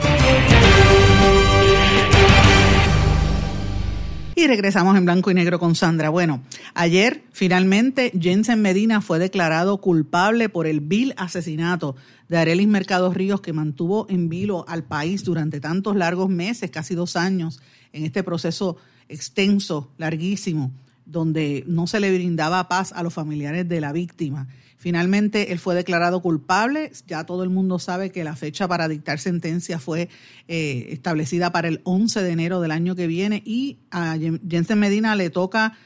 [4.41, 6.09] Y regresamos en blanco y negro con Sandra.
[6.09, 6.41] Bueno,
[6.73, 11.95] ayer finalmente Jensen Medina fue declarado culpable por el vil asesinato
[12.27, 16.95] de Arelis Mercado Ríos que mantuvo en vilo al país durante tantos largos meses, casi
[16.95, 17.61] dos años,
[17.93, 18.77] en este proceso
[19.09, 20.71] extenso, larguísimo
[21.05, 24.47] donde no se le brindaba paz a los familiares de la víctima.
[24.81, 26.91] Finalmente, él fue declarado culpable.
[27.05, 30.09] Ya todo el mundo sabe que la fecha para dictar sentencia fue
[30.47, 35.15] eh, establecida para el 11 de enero del año que viene y a Jensen Medina
[35.15, 35.77] le toca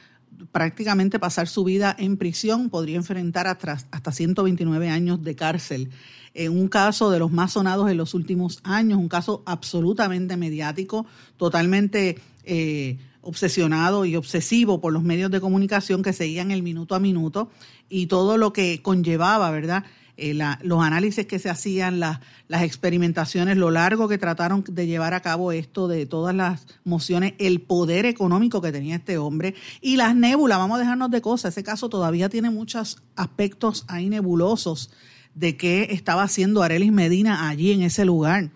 [0.54, 2.70] prácticamente pasar su vida en prisión.
[2.70, 5.90] Podría enfrentar hasta, hasta 129 años de cárcel.
[6.34, 11.06] En un caso de los más sonados en los últimos años, un caso absolutamente mediático,
[11.36, 12.18] totalmente...
[12.46, 17.50] Eh, obsesionado y obsesivo por los medios de comunicación que seguían el minuto a minuto
[17.90, 19.84] y todo lo que conllevaba, ¿verdad?
[20.18, 22.20] Eh, los análisis que se hacían, las
[22.62, 27.60] experimentaciones, lo largo que trataron de llevar a cabo esto de todas las mociones, el
[27.60, 31.64] poder económico que tenía este hombre y las nébulas, vamos a dejarnos de cosas, ese
[31.64, 34.90] caso todavía tiene muchos aspectos ahí nebulosos
[35.34, 38.52] de qué estaba haciendo Arelis Medina allí en ese lugar,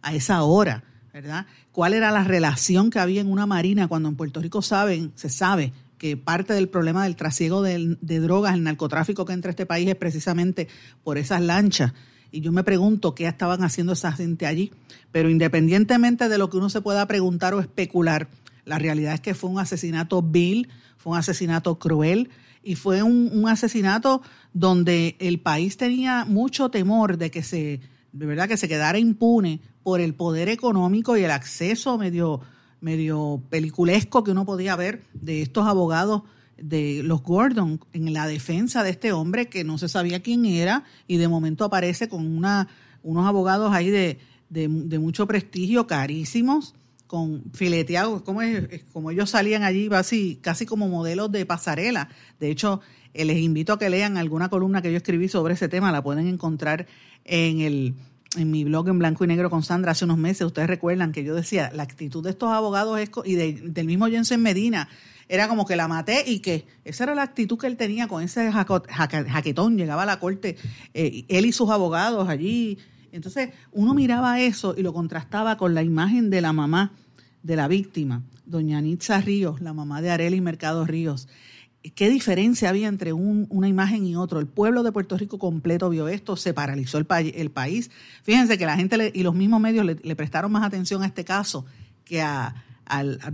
[0.00, 1.46] a esa hora, ¿verdad?
[1.72, 5.28] cuál era la relación que había en una marina cuando en Puerto Rico saben, se
[5.28, 9.66] sabe que parte del problema del trasiego de, drogas, el narcotráfico que entra a este
[9.66, 10.66] país es precisamente
[11.04, 11.92] por esas lanchas.
[12.32, 14.72] Y yo me pregunto qué estaban haciendo esa gente allí.
[15.12, 18.26] Pero independientemente de lo que uno se pueda preguntar o especular,
[18.64, 22.30] la realidad es que fue un asesinato vil, fue un asesinato cruel
[22.64, 24.22] y fue un, un asesinato
[24.54, 27.80] donde el país tenía mucho temor de que se,
[28.12, 32.40] de verdad, que se quedara impune por el poder económico y el acceso medio,
[32.80, 36.22] medio peliculesco que uno podía ver de estos abogados
[36.58, 40.84] de los Gordon en la defensa de este hombre que no se sabía quién era
[41.08, 42.68] y de momento aparece con una,
[43.02, 46.74] unos abogados ahí de, de, mucho prestigio, carísimos,
[47.06, 48.40] con fileteados, como,
[48.92, 49.88] como ellos salían allí
[50.40, 52.08] casi como modelos de pasarela.
[52.38, 52.80] De hecho,
[53.14, 56.02] eh, les invito a que lean alguna columna que yo escribí sobre ese tema, la
[56.02, 56.86] pueden encontrar
[57.24, 57.94] en el
[58.36, 61.24] en mi blog en blanco y negro con Sandra hace unos meses, ustedes recuerdan que
[61.24, 64.88] yo decía, la actitud de estos abogados es, y del mismo Jensen Medina,
[65.28, 68.22] era como que la maté y que esa era la actitud que él tenía con
[68.22, 70.56] ese jaquetón, llegaba a la corte,
[70.94, 72.78] eh, él y sus abogados allí.
[73.12, 76.92] Entonces uno miraba eso y lo contrastaba con la imagen de la mamá
[77.42, 81.28] de la víctima, doña Nitza Ríos, la mamá de Arely Mercado Ríos
[81.90, 84.38] qué diferencia había entre una imagen y otro.
[84.38, 87.90] El pueblo de Puerto Rico completo vio esto, se paralizó el, país.
[88.22, 91.64] Fíjense que la gente y los mismos medios le, prestaron más atención a este caso
[92.04, 92.58] que al,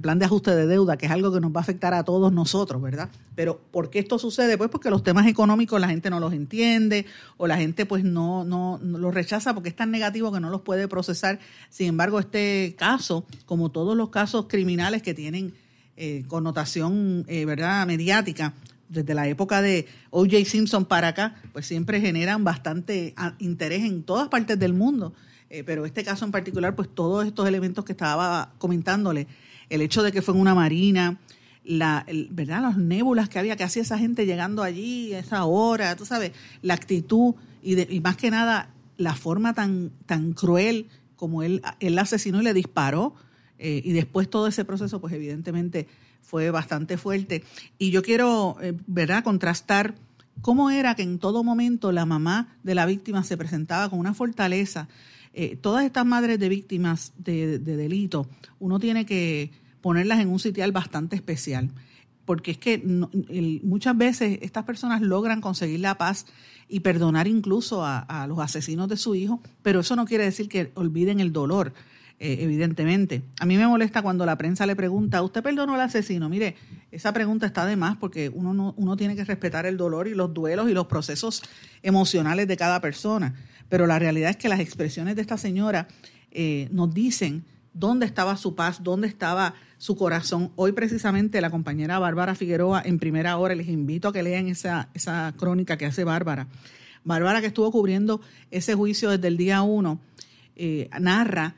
[0.01, 2.33] plan de ajuste de deuda, que es algo que nos va a afectar a todos
[2.33, 3.11] nosotros, ¿verdad?
[3.35, 4.57] Pero ¿por qué esto sucede?
[4.57, 7.07] Pues porque los temas económicos la gente no los entiende
[7.37, 10.49] o la gente pues no, no, no los rechaza porque es tan negativo que no
[10.49, 11.39] los puede procesar.
[11.69, 15.53] Sin embargo, este caso, como todos los casos criminales que tienen
[15.99, 18.55] eh, connotación, eh, ¿verdad?, mediática,
[18.89, 20.45] desde la época de O.J.
[20.45, 25.13] Simpson para acá, pues siempre generan bastante ah, interés en todas partes del mundo.
[25.51, 29.27] Eh, pero este caso en particular, pues todos estos elementos que estaba comentándole,
[29.69, 31.19] el hecho de que fue en una marina,
[31.65, 32.63] la, ¿verdad?
[32.63, 36.33] Las nébulas que había, que hacía esa gente llegando allí a esa hora, tú sabes,
[36.63, 41.99] la actitud y, y más que nada la forma tan, tan cruel como él, él
[41.99, 43.15] asesinó y le disparó.
[43.59, 45.87] Eh, y después todo ese proceso, pues evidentemente
[46.23, 47.45] fue bastante fuerte.
[47.79, 49.95] Y yo quiero, eh, ¿verdad?, contrastar
[50.41, 54.15] cómo era que en todo momento la mamá de la víctima se presentaba con una
[54.15, 54.89] fortaleza.
[55.35, 60.39] Eh, todas estas madres de víctimas de, de delito, uno tiene que ponerlas en un
[60.39, 61.71] sitial bastante especial,
[62.25, 62.83] porque es que
[63.63, 66.27] muchas veces estas personas logran conseguir la paz
[66.69, 70.71] y perdonar incluso a, los asesinos de su hijo, pero eso no quiere decir que
[70.75, 71.73] olviden el dolor.
[72.21, 73.23] Eh, evidentemente.
[73.39, 76.29] A mí me molesta cuando la prensa le pregunta, ¿usted perdonó al asesino?
[76.29, 76.57] Mire,
[76.91, 80.15] esa pregunta está de más porque uno, no, uno tiene que respetar el dolor y
[80.15, 81.43] los duelos y los procesos
[81.81, 83.37] emocionales de cada persona.
[83.69, 85.87] Pero la realidad es que las expresiones de esta señora
[86.33, 90.51] eh, nos dicen dónde estaba su paz, dónde estaba su corazón.
[90.57, 94.89] Hoy precisamente la compañera Bárbara Figueroa en primera hora, les invito a que lean esa,
[94.93, 96.49] esa crónica que hace Bárbara.
[97.05, 100.01] Bárbara que estuvo cubriendo ese juicio desde el día uno,
[100.57, 101.55] eh, narra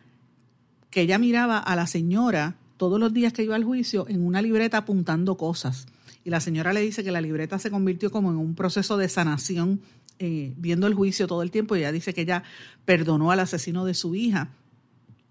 [0.91, 4.43] que ella miraba a la señora todos los días que iba al juicio en una
[4.43, 5.87] libreta apuntando cosas.
[6.25, 9.09] Y la señora le dice que la libreta se convirtió como en un proceso de
[9.09, 9.81] sanación,
[10.19, 11.77] eh, viendo el juicio todo el tiempo.
[11.77, 12.43] Y ella dice que ella
[12.85, 14.51] perdonó al asesino de su hija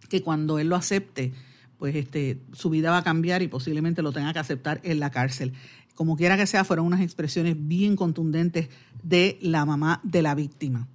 [0.09, 1.33] que cuando él lo acepte,
[1.77, 5.11] pues este, su vida va a cambiar y posiblemente lo tenga que aceptar en la
[5.11, 5.53] cárcel.
[5.95, 8.69] Como quiera que sea, fueron unas expresiones bien contundentes
[9.03, 10.87] de la mamá de la víctima.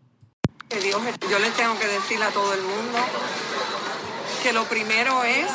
[0.71, 1.01] Dios,
[1.31, 2.99] yo le tengo que decir a todo el mundo
[4.45, 5.47] que lo primero es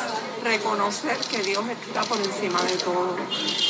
[0.42, 3.16] reconocer que Dios está por encima de todo,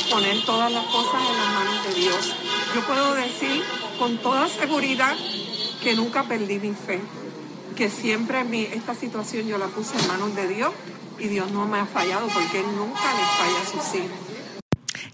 [0.09, 2.35] poner todas las cosas en las manos de Dios.
[2.73, 3.61] Yo puedo decir
[3.99, 5.15] con toda seguridad
[5.83, 6.99] que nunca perdí mi fe
[7.75, 10.71] que siempre mi, esta situación yo la puse en manos de Dios
[11.19, 14.17] y Dios no me ha fallado porque Él nunca le falla a sus hijos.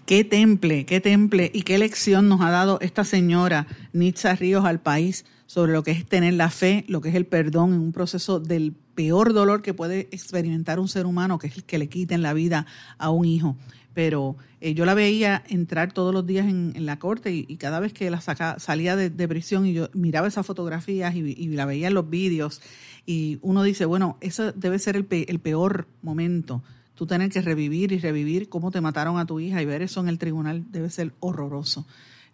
[0.06, 4.80] Qué temple, qué temple y qué lección nos ha dado esta señora Nitza Ríos al
[4.80, 7.92] país sobre lo que es tener la fe, lo que es el perdón en un
[7.92, 11.88] proceso del peor dolor que puede experimentar un ser humano, que es el que le
[11.88, 12.66] quiten la vida
[12.98, 13.56] a un hijo
[13.98, 17.92] pero eh, yo la veía entrar todos los días en, la corte y, cada vez
[17.92, 21.94] que la saca, salía de, prisión y yo miraba esas fotografías y, la veía en
[21.94, 22.62] los vídeos
[23.06, 25.04] y uno dice, bueno, eso debe ser el,
[25.40, 26.62] peor momento,
[26.94, 29.98] tú tener que revivir y revivir cómo te mataron a tu hija y ver eso
[29.98, 31.84] en el tribunal debe ser horroroso.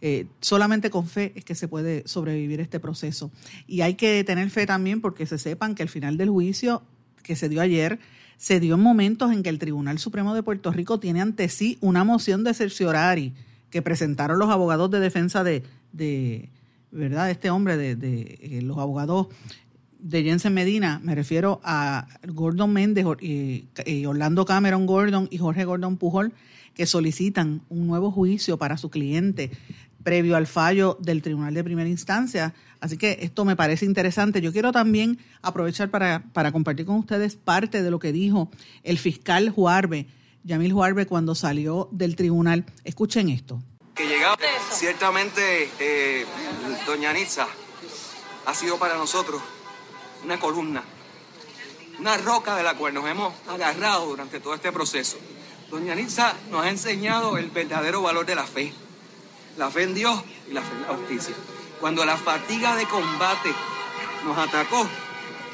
[0.01, 3.31] Eh, solamente con fe es que se puede sobrevivir este proceso.
[3.67, 6.83] Y hay que tener fe también porque se sepan que al final del juicio
[7.23, 7.99] que se dio ayer,
[8.37, 11.79] se dio en momentos en que el Tribunal Supremo de Puerto Rico tiene ante sí
[11.81, 13.33] una moción de cerciorari
[13.71, 16.51] que presentaron los abogados de defensa de, de
[16.91, 17.31] ¿verdad?
[17.31, 19.29] este hombre, de, de eh, los abogados
[20.05, 25.65] de Jensen Medina, me refiero a Gordon Méndez y, y, Orlando Cameron Gordon y Jorge
[25.65, 26.35] Gordon Pujol,
[26.75, 29.51] que solicitan un nuevo juicio para su cliente
[30.05, 32.55] previo al fallo del Tribunal de Primera Instancia.
[32.79, 34.41] Así que esto me parece interesante.
[34.41, 38.51] Yo quiero también aprovechar para, para compartir con ustedes parte de lo que dijo
[38.85, 40.07] el fiscal Juarbe,
[40.45, 42.67] Yamil Juarbe, cuando salió del tribunal.
[42.85, 43.61] Escuchen esto.
[43.95, 44.39] Que llegamos,
[44.71, 46.27] ciertamente, eh,
[46.87, 47.47] doña Nitza
[48.45, 49.41] ha sido para nosotros
[50.23, 50.83] una columna,
[51.99, 55.17] una roca de la cual nos hemos agarrado durante todo este proceso.
[55.71, 58.73] Doña Nitza nos ha enseñado el verdadero valor de la fe
[59.57, 61.35] la fe en Dios y la fe en la justicia.
[61.81, 63.51] Cuando la fatiga de combate
[64.25, 64.89] nos atacó,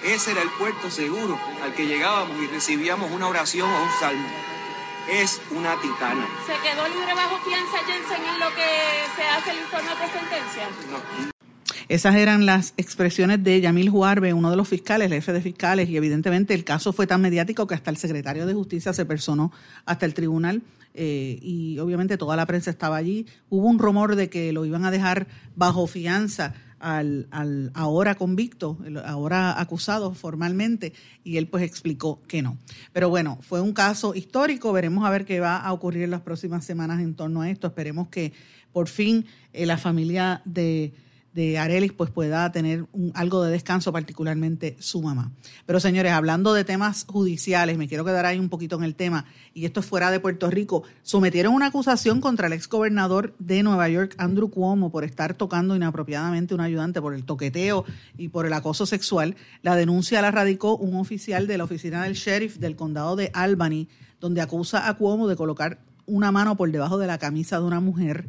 [0.04, 4.28] ese era el puerto seguro al que llegábamos y recibíamos una oración o un salmo.
[5.10, 6.26] Es una titana.
[6.46, 8.66] ¿Se quedó libre bajo fianza Jensen en lo que
[9.16, 10.68] se hace el informe de sentencia?
[10.90, 11.30] No.
[11.88, 15.88] Esas eran las expresiones de Yamil Juarbe, uno de los fiscales, el jefe de fiscales,
[15.88, 19.52] y evidentemente el caso fue tan mediático que hasta el secretario de Justicia se personó
[19.86, 20.62] hasta el tribunal
[20.94, 23.26] eh, y obviamente toda la prensa estaba allí.
[23.48, 25.26] Hubo un rumor de que lo iban a dejar
[25.56, 32.56] bajo fianza al, al, ahora convicto, ahora acusado formalmente, y él pues explicó que no.
[32.92, 36.22] Pero bueno, fue un caso histórico, veremos a ver qué va a ocurrir en las
[36.22, 37.66] próximas semanas en torno a esto.
[37.66, 38.32] Esperemos que
[38.72, 40.92] por fin eh, la familia de
[41.32, 45.30] de Arelis pues pueda tener algo de descanso, particularmente su mamá.
[45.66, 49.26] Pero señores, hablando de temas judiciales, me quiero quedar ahí un poquito en el tema,
[49.54, 53.88] y esto es fuera de Puerto Rico, sometieron una acusación contra el exgobernador de Nueva
[53.88, 57.84] York, Andrew Cuomo, por estar tocando inapropiadamente a un ayudante por el toqueteo
[58.18, 59.36] y por el acoso sexual.
[59.62, 63.88] La denuncia la radicó un oficial de la oficina del sheriff del condado de Albany,
[64.20, 67.80] donde acusa a Cuomo de colocar una mano por debajo de la camisa de una
[67.80, 68.26] mujer.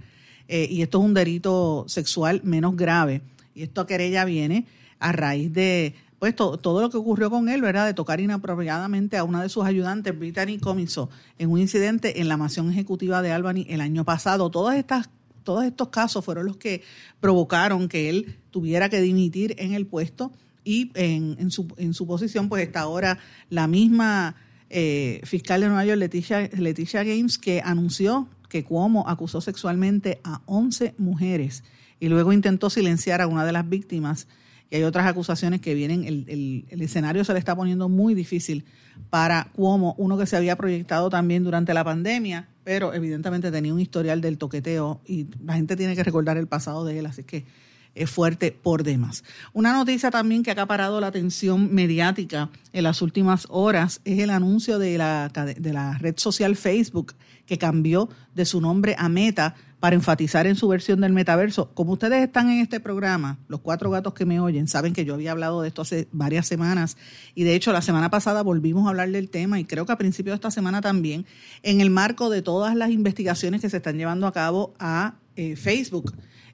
[0.47, 3.21] Eh, y esto es un delito sexual menos grave.
[3.55, 4.65] Y esto querella viene
[4.99, 7.87] a raíz de pues todo lo que ocurrió con él, ¿verdad?
[7.87, 12.37] De tocar inapropiadamente a una de sus ayudantes, Brittany Comiso, en un incidente en la
[12.37, 14.51] mansión ejecutiva de Albany el año pasado.
[14.51, 15.09] Todas estas,
[15.43, 16.83] todos estos casos fueron los que
[17.19, 20.31] provocaron que él tuviera que dimitir en el puesto
[20.63, 23.17] y en, en, su, en su posición, pues está ahora
[23.49, 24.35] la misma
[24.69, 30.41] eh, fiscal de Nueva York, Leticia, Leticia Games, que anunció que Cuomo acusó sexualmente a
[30.45, 31.63] 11 mujeres
[32.01, 34.27] y luego intentó silenciar a una de las víctimas.
[34.69, 38.65] Y hay otras acusaciones que vienen, el, el, escenario se le está poniendo muy difícil
[39.09, 43.79] para Cuomo, uno que se había proyectado también durante la pandemia, pero evidentemente tenía un
[43.79, 47.45] historial del toqueteo y la gente tiene que recordar el pasado de él, así que
[47.95, 49.23] es fuerte por demás.
[49.53, 54.29] Una noticia también que ha acaparado la atención mediática en las últimas horas es el
[54.29, 57.13] anuncio de la, de la red social Facebook
[57.45, 61.71] que cambió de su nombre a Meta para enfatizar en su versión del metaverso.
[61.73, 65.15] Como ustedes están en este programa, los cuatro gatos que me oyen saben que yo
[65.15, 66.97] había hablado de esto hace varias semanas
[67.33, 69.97] y de hecho la semana pasada volvimos a hablar del tema y creo que a
[69.97, 71.25] principios de esta semana también,
[71.63, 75.55] en el marco de todas las investigaciones que se están llevando a cabo a eh,
[75.55, 76.13] Facebook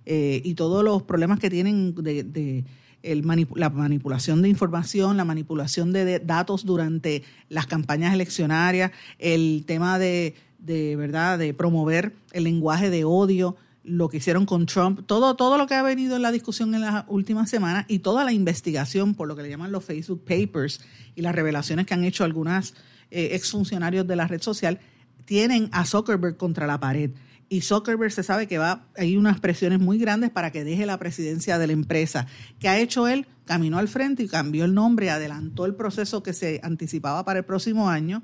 [0.10, 2.64] eh, y todos los problemas que tienen de,
[3.04, 10.36] la manipulación de información, la manipulación de datos durante las campañas eleccionarias, el tema de
[10.60, 15.58] de verdad de promover el lenguaje de odio, lo que hicieron con Trump, todo, todo
[15.58, 19.14] lo que ha venido en la discusión en las últimas semanas y toda la investigación
[19.14, 20.82] por lo que le llaman los Facebook Papers
[21.16, 22.74] y las revelaciones que han hecho algunas
[23.12, 24.80] eh, exfuncionarios de la red social,
[25.24, 27.12] tienen a Zuckerberg contra la pared.
[27.50, 30.98] Y Zuckerberg se sabe que va, hay unas presiones muy grandes para que deje la
[30.98, 32.28] presidencia de la empresa.
[32.60, 33.26] ¿Qué ha hecho él?
[33.46, 37.46] Caminó al frente y cambió el nombre, adelantó el proceso que se anticipaba para el
[37.46, 38.22] próximo año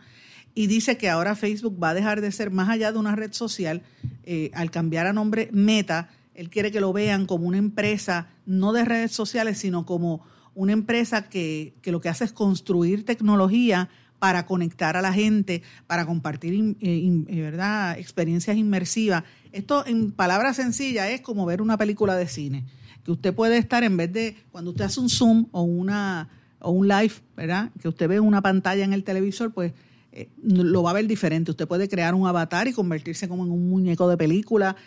[0.56, 3.34] y dice que ahora Facebook va a dejar de ser más allá de una red
[3.34, 3.82] social
[4.24, 6.10] eh, al cambiar a nombre Meta.
[6.36, 10.74] Él quiere que lo vean como una empresa, no de redes sociales, sino como una
[10.74, 13.90] empresa que, lo que hace es construir tecnología
[14.24, 18.00] para conectar a la gente, para compartir eh, eh, ¿verdad?
[18.00, 19.26] experiencias inmersivas.
[19.52, 22.64] Esto en palabras sencillas es como ver una película de cine,
[23.04, 26.72] que usted puede estar en vez de cuando usted hace un zoom o una o
[26.72, 27.72] un live, ¿verdad?
[27.82, 29.74] Que usted ve una pantalla en el televisor, pues
[30.14, 31.52] eh, lo va a ver diferente.
[31.52, 34.78] Usted puede crear un avatar y convertirse como en un muñeco de película.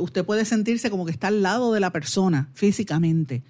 [0.00, 3.44] Usted puede sentirse como que está al lado de la persona físicamente,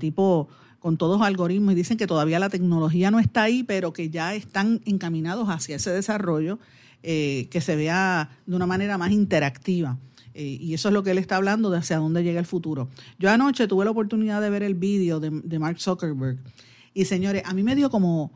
[0.00, 0.48] tipo
[0.78, 1.72] con todos los algoritmos.
[1.72, 5.76] Y dicen que todavía la tecnología no está ahí, pero que ya están encaminados hacia
[5.76, 6.58] ese desarrollo
[7.02, 9.96] que se vea de una manera más interactiva.
[10.34, 12.88] y eso es lo que él está hablando de hacia dónde llega el futuro.
[13.18, 16.38] Yo anoche tuve la oportunidad de ver el vídeo de, Mark Zuckerberg.
[16.94, 18.32] Y señores, a mí me dio como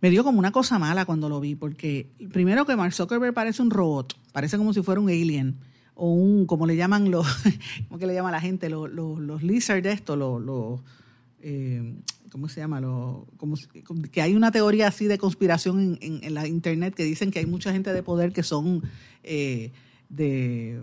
[0.00, 3.62] me dio como una cosa mala cuando lo vi, porque primero que Mark Zuckerberg parece
[3.62, 5.56] un robot, parece como si fuera un alien,
[5.94, 7.26] o un, como le llaman los,
[7.88, 8.68] ¿cómo que le llama la gente?
[8.68, 10.80] Los, los, los lizards de esto, los, los
[11.46, 11.94] eh,
[12.30, 12.80] ¿cómo se llama?
[12.80, 13.26] Lo,
[14.10, 17.70] que hay una teoría así de conspiración en, la internet que dicen que hay mucha
[17.70, 18.82] gente de poder que son
[19.22, 19.70] eh,
[20.08, 20.80] de,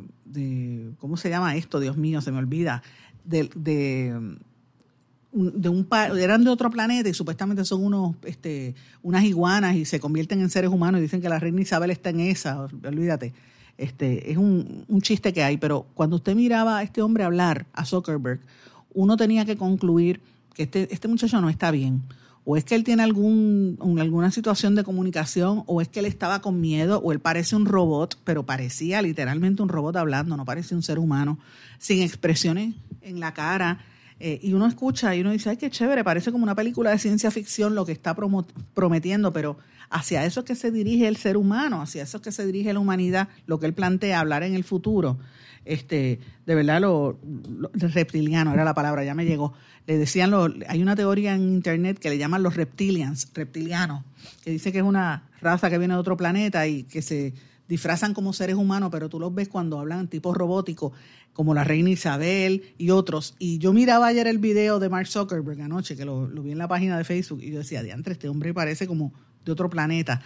[1.00, 1.80] ¿cómo se llama esto?
[1.80, 2.84] Dios mío, se me olvida.
[3.26, 4.38] De, de
[5.34, 5.88] de un
[6.20, 10.50] eran de otro planeta y supuestamente son unos este unas iguanas y se convierten en
[10.50, 13.34] seres humanos y dicen que la reina Isabel está en esa, olvídate.
[13.78, 17.84] Este, es un chiste que hay, pero cuando usted miraba a este hombre hablar, a
[17.84, 18.42] Zuckerberg,
[18.94, 20.22] uno tenía que concluir
[20.54, 22.02] que este, este muchacho no está bien.
[22.44, 26.42] O es que él tiene algún, alguna situación de comunicación, o es que él estaba
[26.42, 30.74] con miedo, o él parece un robot, pero parecía literalmente un robot hablando, no parece
[30.74, 31.38] un ser humano,
[31.78, 33.80] sin expresiones en la cara,
[34.24, 37.00] eh, y uno escucha y uno dice, ay, qué chévere, parece como una película de
[37.00, 38.16] ciencia ficción lo que está
[38.76, 39.58] prometiendo, pero
[39.90, 42.72] hacia eso es que se dirige el ser humano, hacia eso es que se dirige
[42.72, 45.18] la humanidad, lo que él plantea, hablar en el futuro.
[45.66, 47.20] Este, de verdad, lo,
[47.74, 49.54] reptiliano era la palabra, ya me llegó.
[49.88, 54.04] Le decían, lo, hay una teoría en internet que le llaman los reptilians, reptilianos,
[54.44, 57.34] que dice que es una raza que viene de otro planeta y que se
[57.72, 60.92] disfrazan como seres humanos, pero tú los ves cuando hablan tipo robótico,
[61.32, 63.34] como la reina Isabel y otros.
[63.40, 66.68] Y yo miraba ayer el video de Mark Zuckerberg anoche, que lo, vi en la
[66.68, 69.14] página de Facebook, y yo decía, diantre, este hombre parece como
[69.46, 70.22] de otro planeta.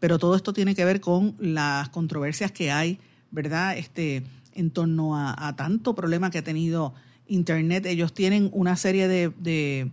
[0.00, 2.98] Pero todo esto tiene que ver con las controversias que hay,
[3.30, 3.76] ¿verdad?
[3.76, 4.22] Este,
[4.54, 6.94] en torno a, tanto problema que ha tenido
[7.26, 7.84] Internet.
[7.84, 9.90] Ellos tienen una serie de, de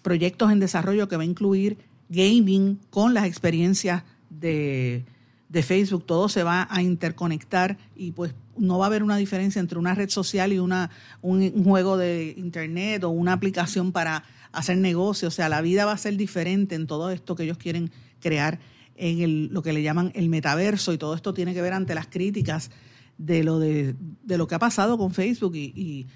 [0.00, 1.76] proyectos en desarrollo que va a incluir
[2.08, 5.04] gaming con las experiencias de
[5.48, 9.60] de Facebook, todo se va a interconectar y pues no va a haber una diferencia
[9.60, 10.90] entre una red social y una,
[11.22, 15.28] un, juego de internet o una aplicación para hacer negocio.
[15.28, 17.90] O sea, la vida va a ser diferente en todo esto que ellos quieren
[18.20, 18.58] crear
[18.96, 21.94] en el, lo que le llaman el metaverso y todo esto tiene que ver ante
[21.94, 22.70] las críticas
[23.16, 23.94] de lo, de,
[24.26, 26.06] lo que ha pasado con Facebook y, y,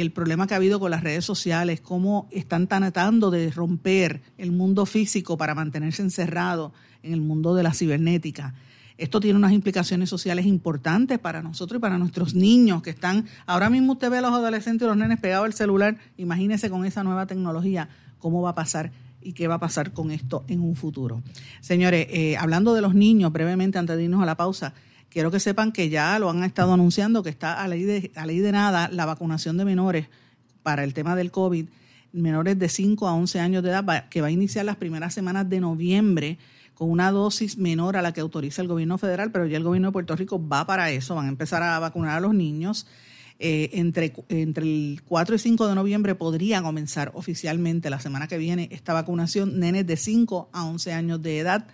[0.00, 4.52] el problema que ha habido con las redes sociales, cómo están tratando de romper el
[4.52, 6.72] mundo físico para mantenerse encerrado
[7.02, 8.54] en el mundo de la cibernética.
[9.00, 13.70] Esto tiene unas implicaciones sociales importantes para nosotros y para nuestros niños que están, ahora
[13.70, 17.02] mismo usted ve a los adolescentes y los nenes pegados al celular, imagínese con esa
[17.02, 17.88] nueva tecnología
[18.18, 18.92] cómo va a pasar
[19.22, 21.22] y qué va a pasar con esto en un futuro.
[21.62, 24.74] Señores, eh, hablando de los niños, brevemente antes de irnos a la pausa,
[25.08, 28.26] quiero que sepan que ya lo han estado anunciando, que está a ley de, a
[28.26, 30.08] ley de nada la vacunación de menores
[30.62, 31.66] para el tema del COVID,
[32.12, 35.48] menores de 5 a 11 años de edad, que va a iniciar las primeras semanas
[35.48, 36.38] de noviembre
[36.74, 39.88] con una dosis menor a la que autoriza el gobierno federal, pero ya el gobierno
[39.88, 42.86] de Puerto Rico va para eso, van a empezar a vacunar a los niños.
[43.42, 48.36] Eh, entre, entre el 4 y 5 de noviembre podría comenzar oficialmente la semana que
[48.36, 51.66] viene esta vacunación, nenes de 5 a 11 años de edad.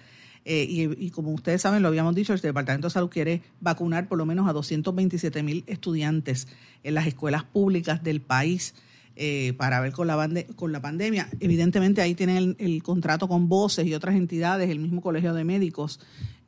[0.44, 4.16] Eh, y, como ustedes saben, lo habíamos dicho, el Departamento de Salud quiere vacunar por
[4.16, 6.46] lo menos a 227 mil estudiantes
[6.84, 8.74] en las escuelas públicas del país.
[9.18, 11.30] Eh, para ver con la, con la pandemia.
[11.40, 16.00] Evidentemente ahí tienen el, contrato con Voces y otras entidades, el mismo Colegio de Médicos,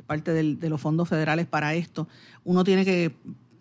[0.07, 2.09] parte de los fondos federales para esto.
[2.45, 3.14] Uno tiene que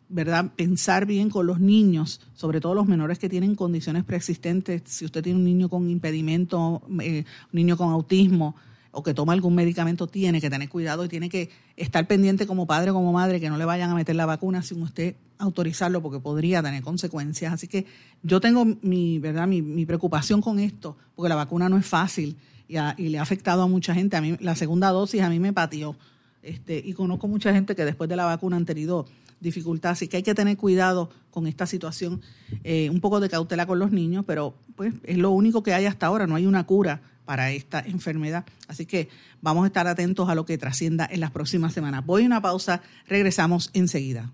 [0.09, 0.51] ¿verdad?
[0.55, 4.83] Pensar bien con los niños, sobre todo los menores que tienen condiciones preexistentes.
[4.85, 8.55] Si usted tiene un niño con impedimento, eh, un niño con autismo
[8.97, 12.65] o que toma algún medicamento, tiene que tener cuidado y tiene que estar pendiente como
[12.65, 16.01] padre o como madre que no le vayan a meter la vacuna sin usted autorizarlo
[16.01, 17.53] porque podría tener consecuencias.
[17.53, 17.85] Así que
[18.23, 19.45] yo tengo mi, ¿verdad?
[19.45, 22.37] Mi, preocupación con esto, porque la vacuna no es fácil
[22.67, 22.79] y,
[23.09, 24.17] le ha afectado a mucha gente.
[24.17, 25.95] A mí la segunda dosis a mí me pateó.
[26.41, 29.05] Este, y conozco mucha gente que después de la vacuna han tenido
[29.39, 32.21] dificultad, así que hay que tener cuidado con esta situación,
[32.63, 35.85] eh, un poco de cautela con los niños, pero pues es lo único que hay
[35.85, 38.45] hasta ahora, no hay una cura para esta enfermedad.
[38.67, 39.09] Así que
[39.41, 42.03] vamos a estar atentos a lo que trascienda en las próximas semanas.
[42.05, 44.31] Voy a una pausa, regresamos enseguida.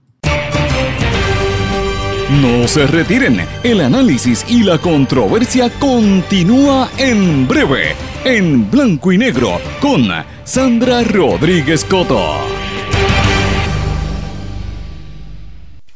[2.42, 9.60] No se retiren, el análisis y la controversia continúa en breve, en blanco y negro,
[9.82, 10.08] con
[10.46, 12.63] Sandra Rodríguez Coto.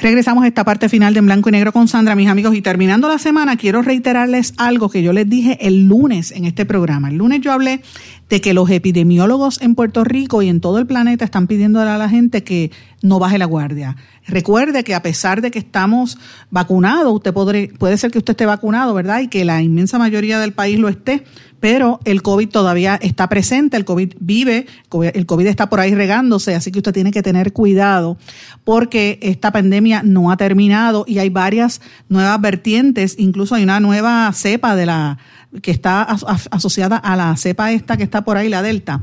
[0.00, 2.54] Regresamos a esta parte final de En Blanco y Negro con Sandra, mis amigos.
[2.54, 6.64] Y terminando la semana, quiero reiterarles algo que yo les dije el lunes en este
[6.64, 7.08] programa.
[7.08, 7.80] El lunes yo hablé
[8.28, 11.98] de que los epidemiólogos en Puerto Rico y en todo el planeta están pidiendo a
[11.98, 12.70] la gente que
[13.02, 13.96] no baje la guardia.
[14.26, 16.18] Recuerde que a pesar de que estamos
[16.50, 19.20] vacunados, usted puede ser que usted esté vacunado, ¿verdad?
[19.20, 21.24] Y que la inmensa mayoría del país lo esté,
[21.60, 24.66] pero el COVID todavía está presente, el COVID vive,
[25.14, 28.16] el COVID está por ahí regándose, así que usted tiene que tener cuidado
[28.64, 34.30] porque esta pandemia no ha terminado y hay varias nuevas vertientes, incluso hay una nueva
[34.32, 35.18] cepa de la
[35.62, 39.00] que está asociada a la cepa esta que está por ahí, la Delta,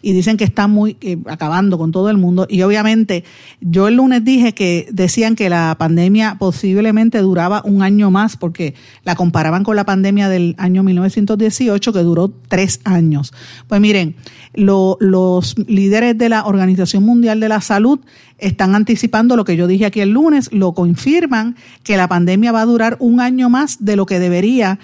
[0.00, 0.96] y dicen que está muy
[1.26, 2.46] acabando con todo el mundo.
[2.48, 3.24] Y obviamente
[3.60, 8.74] yo el lunes dije que decían que la pandemia posiblemente duraba un año más porque
[9.04, 13.32] la comparaban con la pandemia del año 1918 que duró tres años.
[13.66, 14.14] Pues miren,
[14.54, 17.98] los líderes de la Organización Mundial de la Salud
[18.38, 22.62] están anticipando lo que yo dije aquí el lunes, lo confirman que la pandemia va
[22.62, 24.78] a durar un año más de lo que debería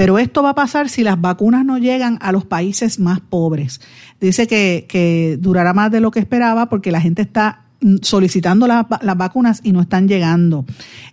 [0.00, 3.82] pero esto va a pasar si las vacunas no llegan a los países más pobres.
[4.18, 7.64] Dice que, durará más de lo que esperaba porque la gente está
[8.00, 8.86] solicitando las
[9.18, 10.64] vacunas y no están llegando.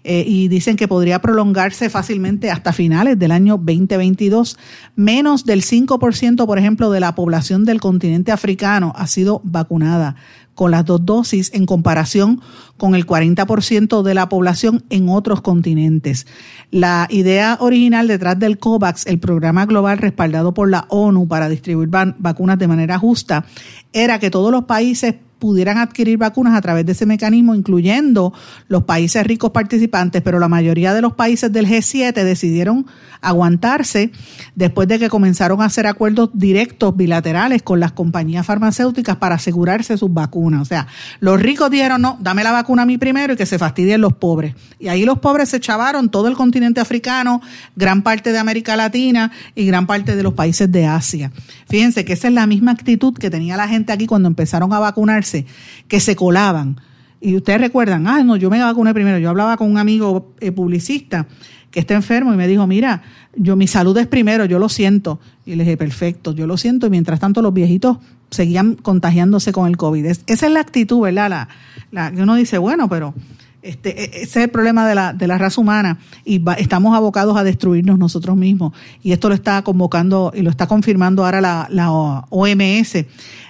[0.06, 4.58] Eh, y dicen que podría prolongarse fácilmente hasta finales del año 2022.
[4.96, 10.16] Menos del 5%, por ejemplo, de la población del continente africano ha sido vacunada
[10.58, 12.42] con las dos dosis en comparación
[12.78, 16.28] con el 40% de la población en otros continentes.
[16.72, 21.90] La idea original detrás del COVAX, el programa global respaldado por la ONU para distribuir
[21.90, 23.46] vacunas de manera justa,
[23.94, 28.34] era que todos los países pudieran adquirir vacunas a través de ese mecanismo, incluyendo
[28.68, 32.86] los países ricos participantes, pero la mayoría de los países del G7 decidieron
[33.22, 34.12] aguantarse
[34.56, 39.98] después de que comenzaron a hacer acuerdos directos bilaterales con las compañías farmacéuticas para asegurarse
[39.98, 40.62] sus vacunas.
[40.62, 40.88] O sea,
[41.20, 44.14] los ricos dijeron, no, dame la vacuna a mí primero y que se fastidien los
[44.14, 44.56] pobres.
[44.80, 47.42] Y ahí los pobres se chavaron todo el continente africano,
[47.76, 51.32] gran parte de América Latina y gran parte de los países de Asia.
[51.70, 54.80] Fíjense que esa es la misma actitud que tenía la gente aquí cuando empezaron a
[54.80, 55.46] vacunarse,
[55.88, 56.80] que se colaban.
[57.20, 59.18] Y ustedes recuerdan, ah, no, yo me vacuné primero.
[59.18, 61.28] Yo hablaba con un amigo eh, publicista
[61.72, 63.02] que está enfermo y me dijo, mira,
[63.36, 65.20] yo mi salud es primero, yo lo siento.
[65.46, 66.88] Y le dije, perfecto, yo lo siento.
[66.88, 67.98] Y mientras tanto los viejitos
[68.30, 70.06] seguían contagiándose con el COVID.
[70.06, 71.30] esa es la actitud, ¿verdad?
[71.30, 71.50] La,
[71.92, 73.14] la, uno dice, bueno, pero
[73.62, 77.38] este, e, ese es el problema de la, de la raza humana y estamos abocados
[77.38, 78.74] a destruirnos nosotros mismos.
[79.04, 83.06] Y esto lo está convocando y lo está confirmando ahora la, la OMS.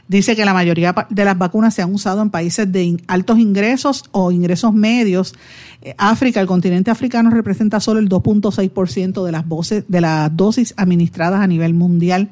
[0.08, 4.06] Dice que la mayoría de las vacunas se han usado en países de altos ingresos
[4.12, 5.36] o ingresos medios.
[5.82, 11.42] Eh, África, el continente africano representa solo el 2.6% de las, de las dosis administradas
[11.42, 12.30] a nivel mundial.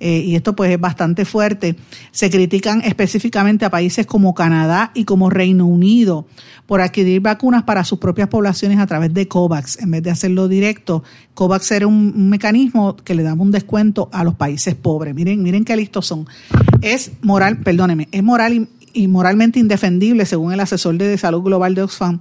[0.00, 1.76] Eh, y esto pues es bastante fuerte.
[2.10, 6.26] Se critican específicamente a países como Canadá y como Reino Unido
[6.66, 10.48] por adquirir vacunas para sus propias poblaciones a través de COVAX, en vez de hacerlo
[10.48, 11.04] directo.
[11.34, 15.14] COVAX era un, mecanismo que le daba un descuento a los países pobres.
[15.14, 16.26] Miren, miren qué listos son.
[16.80, 21.82] Es moral, perdóneme, es moral y moralmente indefendible, según el asesor de salud global de
[21.82, 22.20] Oxfam,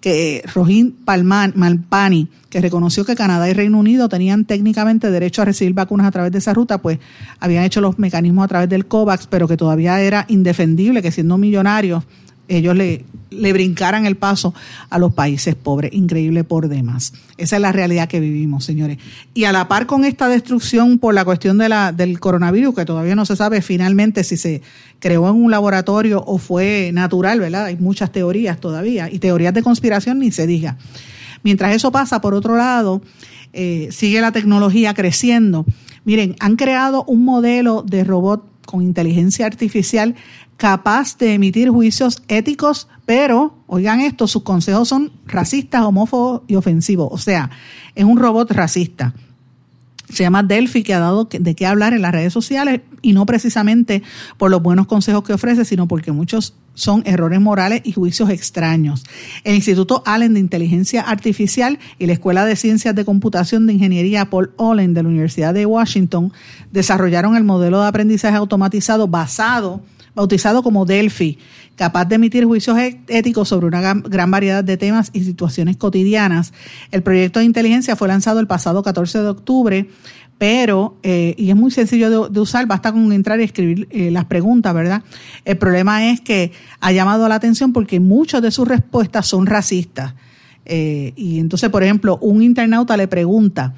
[0.00, 5.44] que Rohin Palman, Malpani, que reconoció que Canadá y Reino Unido tenían técnicamente derecho a
[5.44, 6.98] recibir vacunas a través de esa ruta, pues
[7.38, 11.38] habían hecho los mecanismos a través del COVAX, pero que todavía era indefendible que siendo
[11.38, 12.04] millonarios
[12.56, 14.54] ellos le, le brincaran el paso
[14.90, 15.92] a los países pobres.
[15.92, 17.12] Increíble por demás.
[17.36, 18.98] Esa es la realidad que vivimos, señores.
[19.34, 22.84] Y a la par con esta destrucción por la cuestión de la, del coronavirus, que
[22.84, 24.62] todavía no se sabe finalmente si se
[24.98, 27.66] creó en un laboratorio o fue natural, ¿verdad?
[27.66, 30.76] Hay muchas teorías todavía y teorías de conspiración ni se diga.
[31.42, 33.02] Mientras eso pasa, por otro lado,
[33.52, 35.66] eh, sigue la tecnología creciendo.
[36.04, 40.14] Miren, han creado un modelo de robot con inteligencia artificial
[40.56, 47.08] capaz de emitir juicios éticos, pero, oigan esto, sus consejos son racistas, homófobos y ofensivos.
[47.10, 47.50] O sea,
[47.94, 49.14] es un robot racista.
[50.08, 53.24] Se llama Delphi, que ha dado de qué hablar en las redes sociales y no
[53.24, 54.02] precisamente
[54.36, 59.04] por los buenos consejos que ofrece, sino porque muchos son errores morales y juicios extraños.
[59.44, 64.30] El Instituto Allen de Inteligencia Artificial y la Escuela de Ciencias de Computación de Ingeniería
[64.30, 66.32] Paul Allen de la Universidad de Washington
[66.70, 69.82] desarrollaron el modelo de aprendizaje automatizado basado
[70.14, 71.38] bautizado como Delphi,
[71.76, 76.52] capaz de emitir juicios e-, éticos sobre una gran variedad de temas y situaciones cotidianas.
[76.90, 79.88] El proyecto de inteligencia fue lanzado el pasado 14 de octubre,
[80.38, 84.24] pero, eh, y es muy sencillo de, usar, basta con entrar y escribir eh, las
[84.24, 85.04] preguntas, ¿verdad?
[85.44, 86.50] El problema es que
[86.80, 90.14] ha llamado la atención porque muchas de sus respuestas son racistas.
[90.64, 93.74] Eh, y entonces, por ejemplo, un internauta le pregunta,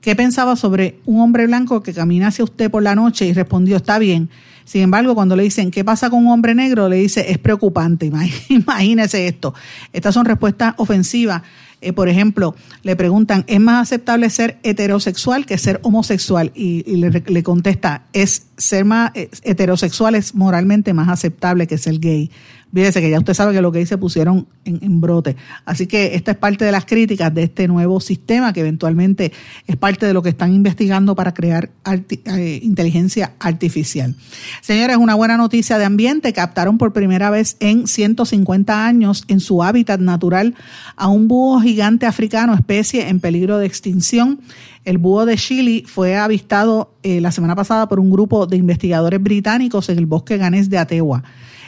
[0.00, 3.26] ¿qué pensaba sobre un hombre blanco que camina hacia usted por la noche?
[3.26, 4.30] Y respondió, está bien
[4.64, 6.88] sin embargo, cuando le dicen, ¿qué pasa con un hombre negro?
[6.88, 8.10] Le dice, es preocupante.
[8.48, 9.54] Imagínese esto.
[9.92, 11.42] Estas son respuestas ofensivas.
[11.84, 16.50] Eh, por ejemplo, le preguntan, ¿es más aceptable ser heterosexual que ser homosexual?
[16.54, 22.30] Y, le, contesta, es ser más eh, heterosexual es moralmente más aceptable que ser gay.
[22.74, 25.36] Fíjese que ya usted sabe que lo que se pusieron en, brote.
[25.64, 29.32] Así que esta es parte de las críticas de este nuevo sistema que eventualmente
[29.68, 34.16] es parte de lo que están investigando para crear eh, inteligencia artificial.
[34.60, 36.32] Señores, una buena noticia de ambiente.
[36.32, 40.54] Captaron por primera vez en 150 años en su hábitat natural
[40.96, 44.40] a un búho gigante africano, especie en peligro de extinción.
[44.84, 49.22] El búho de Chile fue avistado eh, la semana pasada por un grupo de investigadores
[49.22, 51.22] británicos en el bosque ganés de Atewa.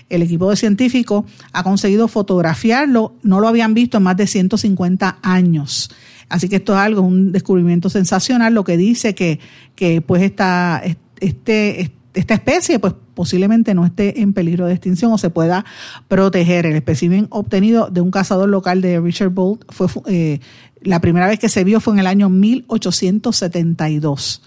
[0.09, 5.19] El equipo de científicos ha conseguido fotografiarlo, no lo habían visto en más de 150
[5.23, 5.91] años.
[6.29, 9.41] Así que esto es algo, un descubrimiento sensacional, lo que dice que,
[9.75, 10.83] que pues esta,
[11.21, 15.65] este, esta especie pues posiblemente no esté en peligro de extinción o se pueda
[16.09, 16.67] proteger.
[16.67, 20.41] El espécimen obtenido de un cazador local de Richard Bolt fue eh,
[20.81, 24.43] la primera vez que se vio fue en el año 1872.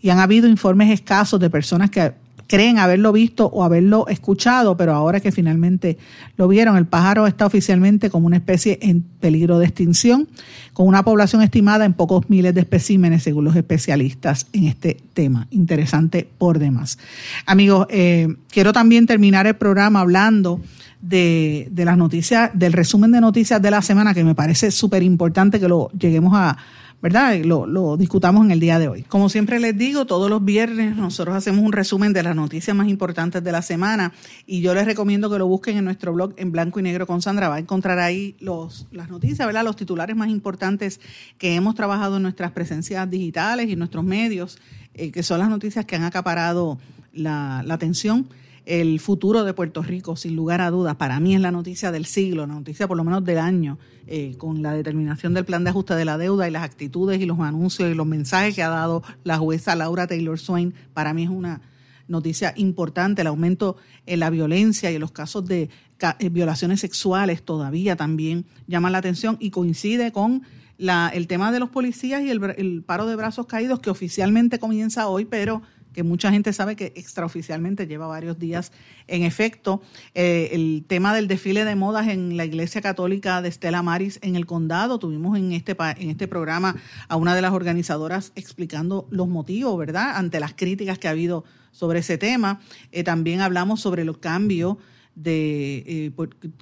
[0.00, 2.12] Y han habido informes escasos de personas que
[2.46, 5.98] creen haberlo visto o haberlo escuchado, pero ahora que finalmente
[6.36, 10.28] lo vieron, el pájaro está oficialmente como una especie en peligro de extinción,
[10.72, 15.46] con una población estimada en pocos miles de especímenes, según los especialistas en este tema.
[15.50, 16.98] Interesante por demás.
[17.46, 20.60] Amigos, eh, quiero también terminar el programa hablando
[21.00, 25.02] de, de las noticias, del resumen de noticias de la semana, que me parece súper
[25.02, 26.56] importante que lo lleguemos a
[27.02, 27.36] ¿verdad?
[27.44, 29.02] Lo, lo discutamos en el día de hoy.
[29.02, 32.86] Como siempre les digo, todos los viernes nosotros hacemos un resumen de las noticias más
[32.86, 34.12] importantes de la semana
[34.46, 37.20] y yo les recomiendo que lo busquen en nuestro blog en blanco y negro con
[37.20, 37.48] Sandra.
[37.48, 39.64] Va a encontrar ahí los, las noticias, ¿verdad?
[39.64, 41.00] Los titulares más importantes
[41.38, 44.58] que hemos trabajado en nuestras presencias digitales y nuestros medios,
[44.94, 46.78] eh, que son las noticias que han acaparado
[47.12, 48.28] la, la atención
[48.64, 52.06] el futuro de Puerto Rico, sin lugar a dudas, para mí es la noticia del
[52.06, 55.70] siglo, la noticia por lo menos del año, eh, con la determinación del plan de
[55.70, 58.68] ajuste de la deuda y las actitudes y los anuncios y los mensajes que ha
[58.68, 61.60] dado la jueza Laura Taylor Swain, para mí es una
[62.08, 65.70] noticia importante, el aumento en la violencia y en los casos de
[66.18, 70.42] eh, violaciones sexuales todavía también llaman la atención y coincide con
[70.78, 74.58] la, el tema de los policías y el, el paro de brazos caídos que oficialmente
[74.58, 75.62] comienza hoy, pero
[75.92, 78.72] que mucha gente sabe que extraoficialmente lleva varios días
[79.06, 79.82] en efecto.
[80.14, 84.36] Eh, el tema del desfile de modas en la Iglesia Católica de Estela Maris en
[84.36, 86.76] el condado, tuvimos en este, en este programa
[87.08, 91.44] a una de las organizadoras explicando los motivos, ¿verdad?, ante las críticas que ha habido
[91.70, 92.60] sobre ese tema.
[92.90, 94.76] Eh, también hablamos sobre los cambios
[95.14, 96.12] de eh,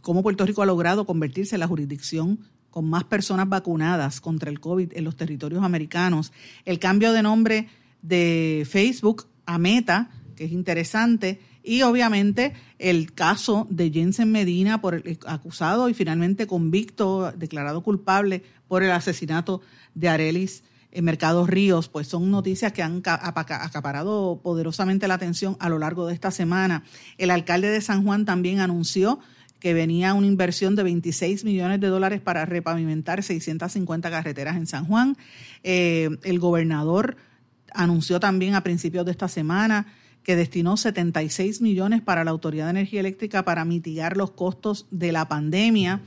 [0.03, 4.61] cómo Puerto Rico ha logrado convertirse en la jurisdicción con más personas vacunadas contra el
[4.61, 6.33] COVID en los territorios americanos.
[6.65, 7.69] El cambio de nombre
[8.03, 14.95] de Facebook a Meta, que es interesante, y obviamente el caso de Jensen Medina por
[14.95, 19.61] el, acusado y finalmente convicto, declarado culpable por el asesinato
[19.95, 25.69] de Arelis en Mercados Ríos, pues son noticias que han acaparado poderosamente la atención a
[25.69, 26.83] lo largo de esta semana.
[27.19, 29.21] El alcalde de San Juan también anunció
[29.61, 34.87] que venía una inversión de 26 millones de dólares para repavimentar 650 carreteras en San
[34.87, 35.17] Juan.
[35.63, 37.17] Eh, el gobernador
[37.75, 39.87] anunció también a principios de esta semana
[40.23, 45.13] que destinó 76 millones para la Autoridad de Energía Eléctrica para mitigar los costos de
[45.13, 46.01] la pandemia.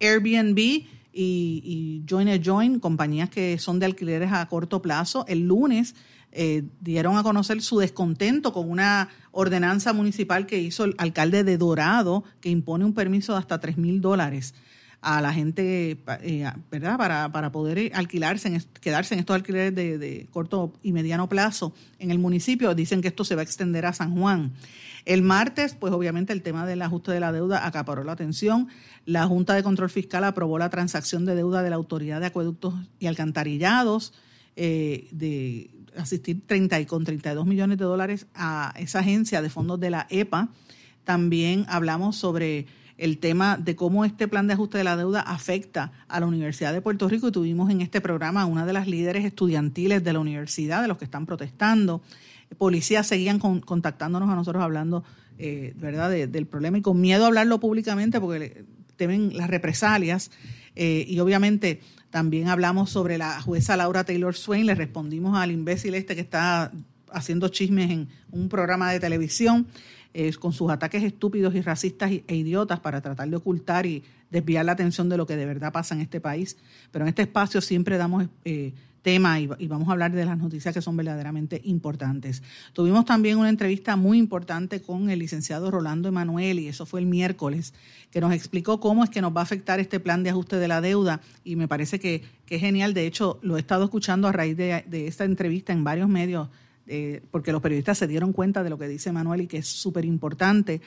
[0.00, 5.46] Airbnb y, y Join a Join, compañías que son de alquileres a corto plazo, el
[5.46, 5.94] lunes
[6.32, 11.58] eh, dieron a conocer su descontento con una ordenanza municipal que hizo el alcalde de
[11.58, 14.54] Dorado, que impone un permiso de hasta 3 mil dólares
[15.02, 16.98] a la gente, eh, ¿verdad?
[16.98, 22.10] Para, para poder alquilarse, en, quedarse en estos alquileres de, corto y mediano plazo en
[22.10, 22.74] el municipio.
[22.74, 24.52] Dicen que esto se va a extender a San Juan.
[25.06, 28.68] El martes, pues obviamente el tema del ajuste de la deuda acaparó la atención.
[29.06, 32.74] La Junta de Control Fiscal aprobó la transacción de deuda de la Autoridad de Acueductos
[32.98, 34.12] y Alcantarillados
[34.56, 39.80] eh, de asistir 30 y con 32 millones de dólares a esa agencia de fondos
[39.80, 40.50] de la EPA.
[41.04, 42.66] También hablamos sobre
[43.00, 46.74] el tema de cómo este plan de ajuste de la deuda afecta a la Universidad
[46.74, 50.12] de Puerto Rico y tuvimos en este programa a una de las líderes estudiantiles de
[50.12, 52.02] la universidad, de los que están protestando.
[52.58, 55.02] Policías seguían contactándonos a nosotros hablando
[55.38, 56.10] eh, ¿verdad?
[56.10, 58.64] del problema y con miedo a hablarlo públicamente porque
[58.96, 60.30] temen las represalias.
[60.76, 61.80] Eh, y obviamente
[62.10, 66.70] también hablamos sobre la jueza Laura Taylor Swain, le respondimos al imbécil este que está
[67.10, 69.66] haciendo chismes en un programa de televisión
[70.38, 74.72] con sus ataques estúpidos y racistas e idiotas para tratar de ocultar y desviar la
[74.72, 76.56] atención de lo que de verdad pasa en este país.
[76.90, 80.74] Pero en este espacio siempre damos eh, tema y, vamos a hablar de las noticias
[80.74, 82.42] que son verdaderamente importantes.
[82.72, 87.06] Tuvimos también una entrevista muy importante con el licenciado Rolando Emanuel y eso fue el
[87.06, 87.72] miércoles,
[88.10, 90.68] que nos explicó cómo es que nos va a afectar este plan de ajuste de
[90.68, 92.94] la deuda y me parece que, es genial.
[92.94, 96.48] De hecho, lo he estado escuchando a raíz de esta entrevista en varios medios
[96.86, 99.68] eh, porque los periodistas se dieron cuenta de lo que dice Manuel y que es
[99.68, 100.80] súper importante.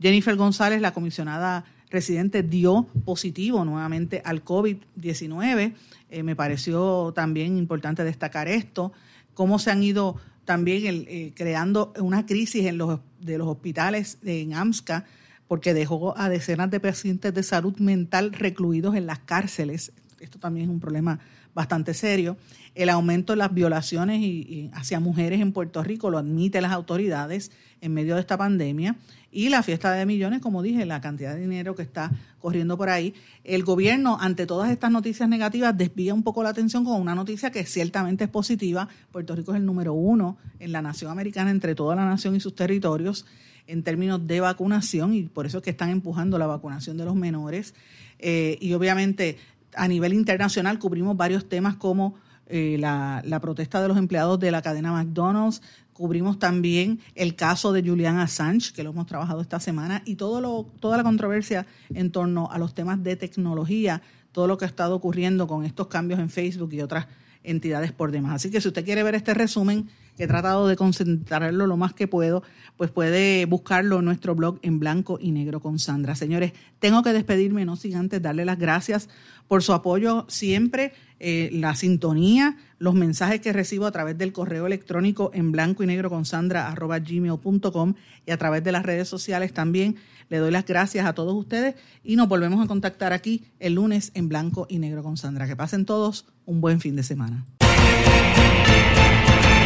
[0.00, 5.74] Jennifer González, la comisionada residente, dio positivo nuevamente al COVID-19.
[6.10, 8.92] Eh, me pareció también importante destacar esto,
[9.34, 14.54] cómo se han ido también eh, creando una crisis en los, de los hospitales en
[14.54, 15.04] AMSCA,
[15.46, 19.92] porque dejó a decenas de pacientes de salud mental recluidos en las cárceles.
[20.20, 21.18] Esto también es un problema
[21.54, 22.36] bastante serio.
[22.74, 24.22] El aumento de las violaciones
[24.72, 27.50] hacia mujeres en Puerto Rico lo admiten las autoridades
[27.80, 28.96] en medio de esta pandemia.
[29.30, 32.10] Y la fiesta de millones, como dije, la cantidad de dinero que está
[32.40, 33.14] corriendo por ahí.
[33.44, 37.50] El gobierno, ante todas estas noticias negativas, desvía un poco la atención con una noticia
[37.50, 38.88] que ciertamente es positiva.
[39.12, 42.40] Puerto Rico es el número uno en la nación americana entre toda la nación y
[42.40, 43.26] sus territorios
[43.66, 47.14] en términos de vacunación y por eso es que están empujando la vacunación de los
[47.14, 47.74] menores.
[48.18, 49.36] Eh, y obviamente
[49.78, 52.16] a nivel internacional cubrimos varios temas como
[52.46, 55.60] eh, la, la, protesta de los empleados de la cadena McDonald's,
[55.98, 60.40] Cubrimos también el caso de Julian Assange, que lo hemos trabajado esta semana, y todo
[60.40, 64.00] lo, toda la controversia en torno a los temas de tecnología,
[64.30, 67.08] todo lo que ha estado ocurriendo con estos cambios en Facebook y otras
[67.42, 68.36] entidades por demás.
[68.36, 69.88] Así que si usted quiere ver este resumen,
[70.18, 72.42] que he tratado de concentrarlo lo más que puedo,
[72.76, 76.16] pues puede buscarlo en nuestro blog en blanco y negro con Sandra.
[76.16, 79.08] Señores, tengo que despedirme, no sin antes darle las gracias
[79.46, 84.66] por su apoyo siempre, eh, la sintonía, los mensajes que recibo a través del correo
[84.66, 87.94] electrónico en blanco y negro con Sandra arroba gmail.com
[88.26, 89.96] y a través de las redes sociales también.
[90.28, 94.10] Le doy las gracias a todos ustedes y nos volvemos a contactar aquí el lunes
[94.14, 95.46] en blanco y negro con Sandra.
[95.46, 97.46] Que pasen todos un buen fin de semana.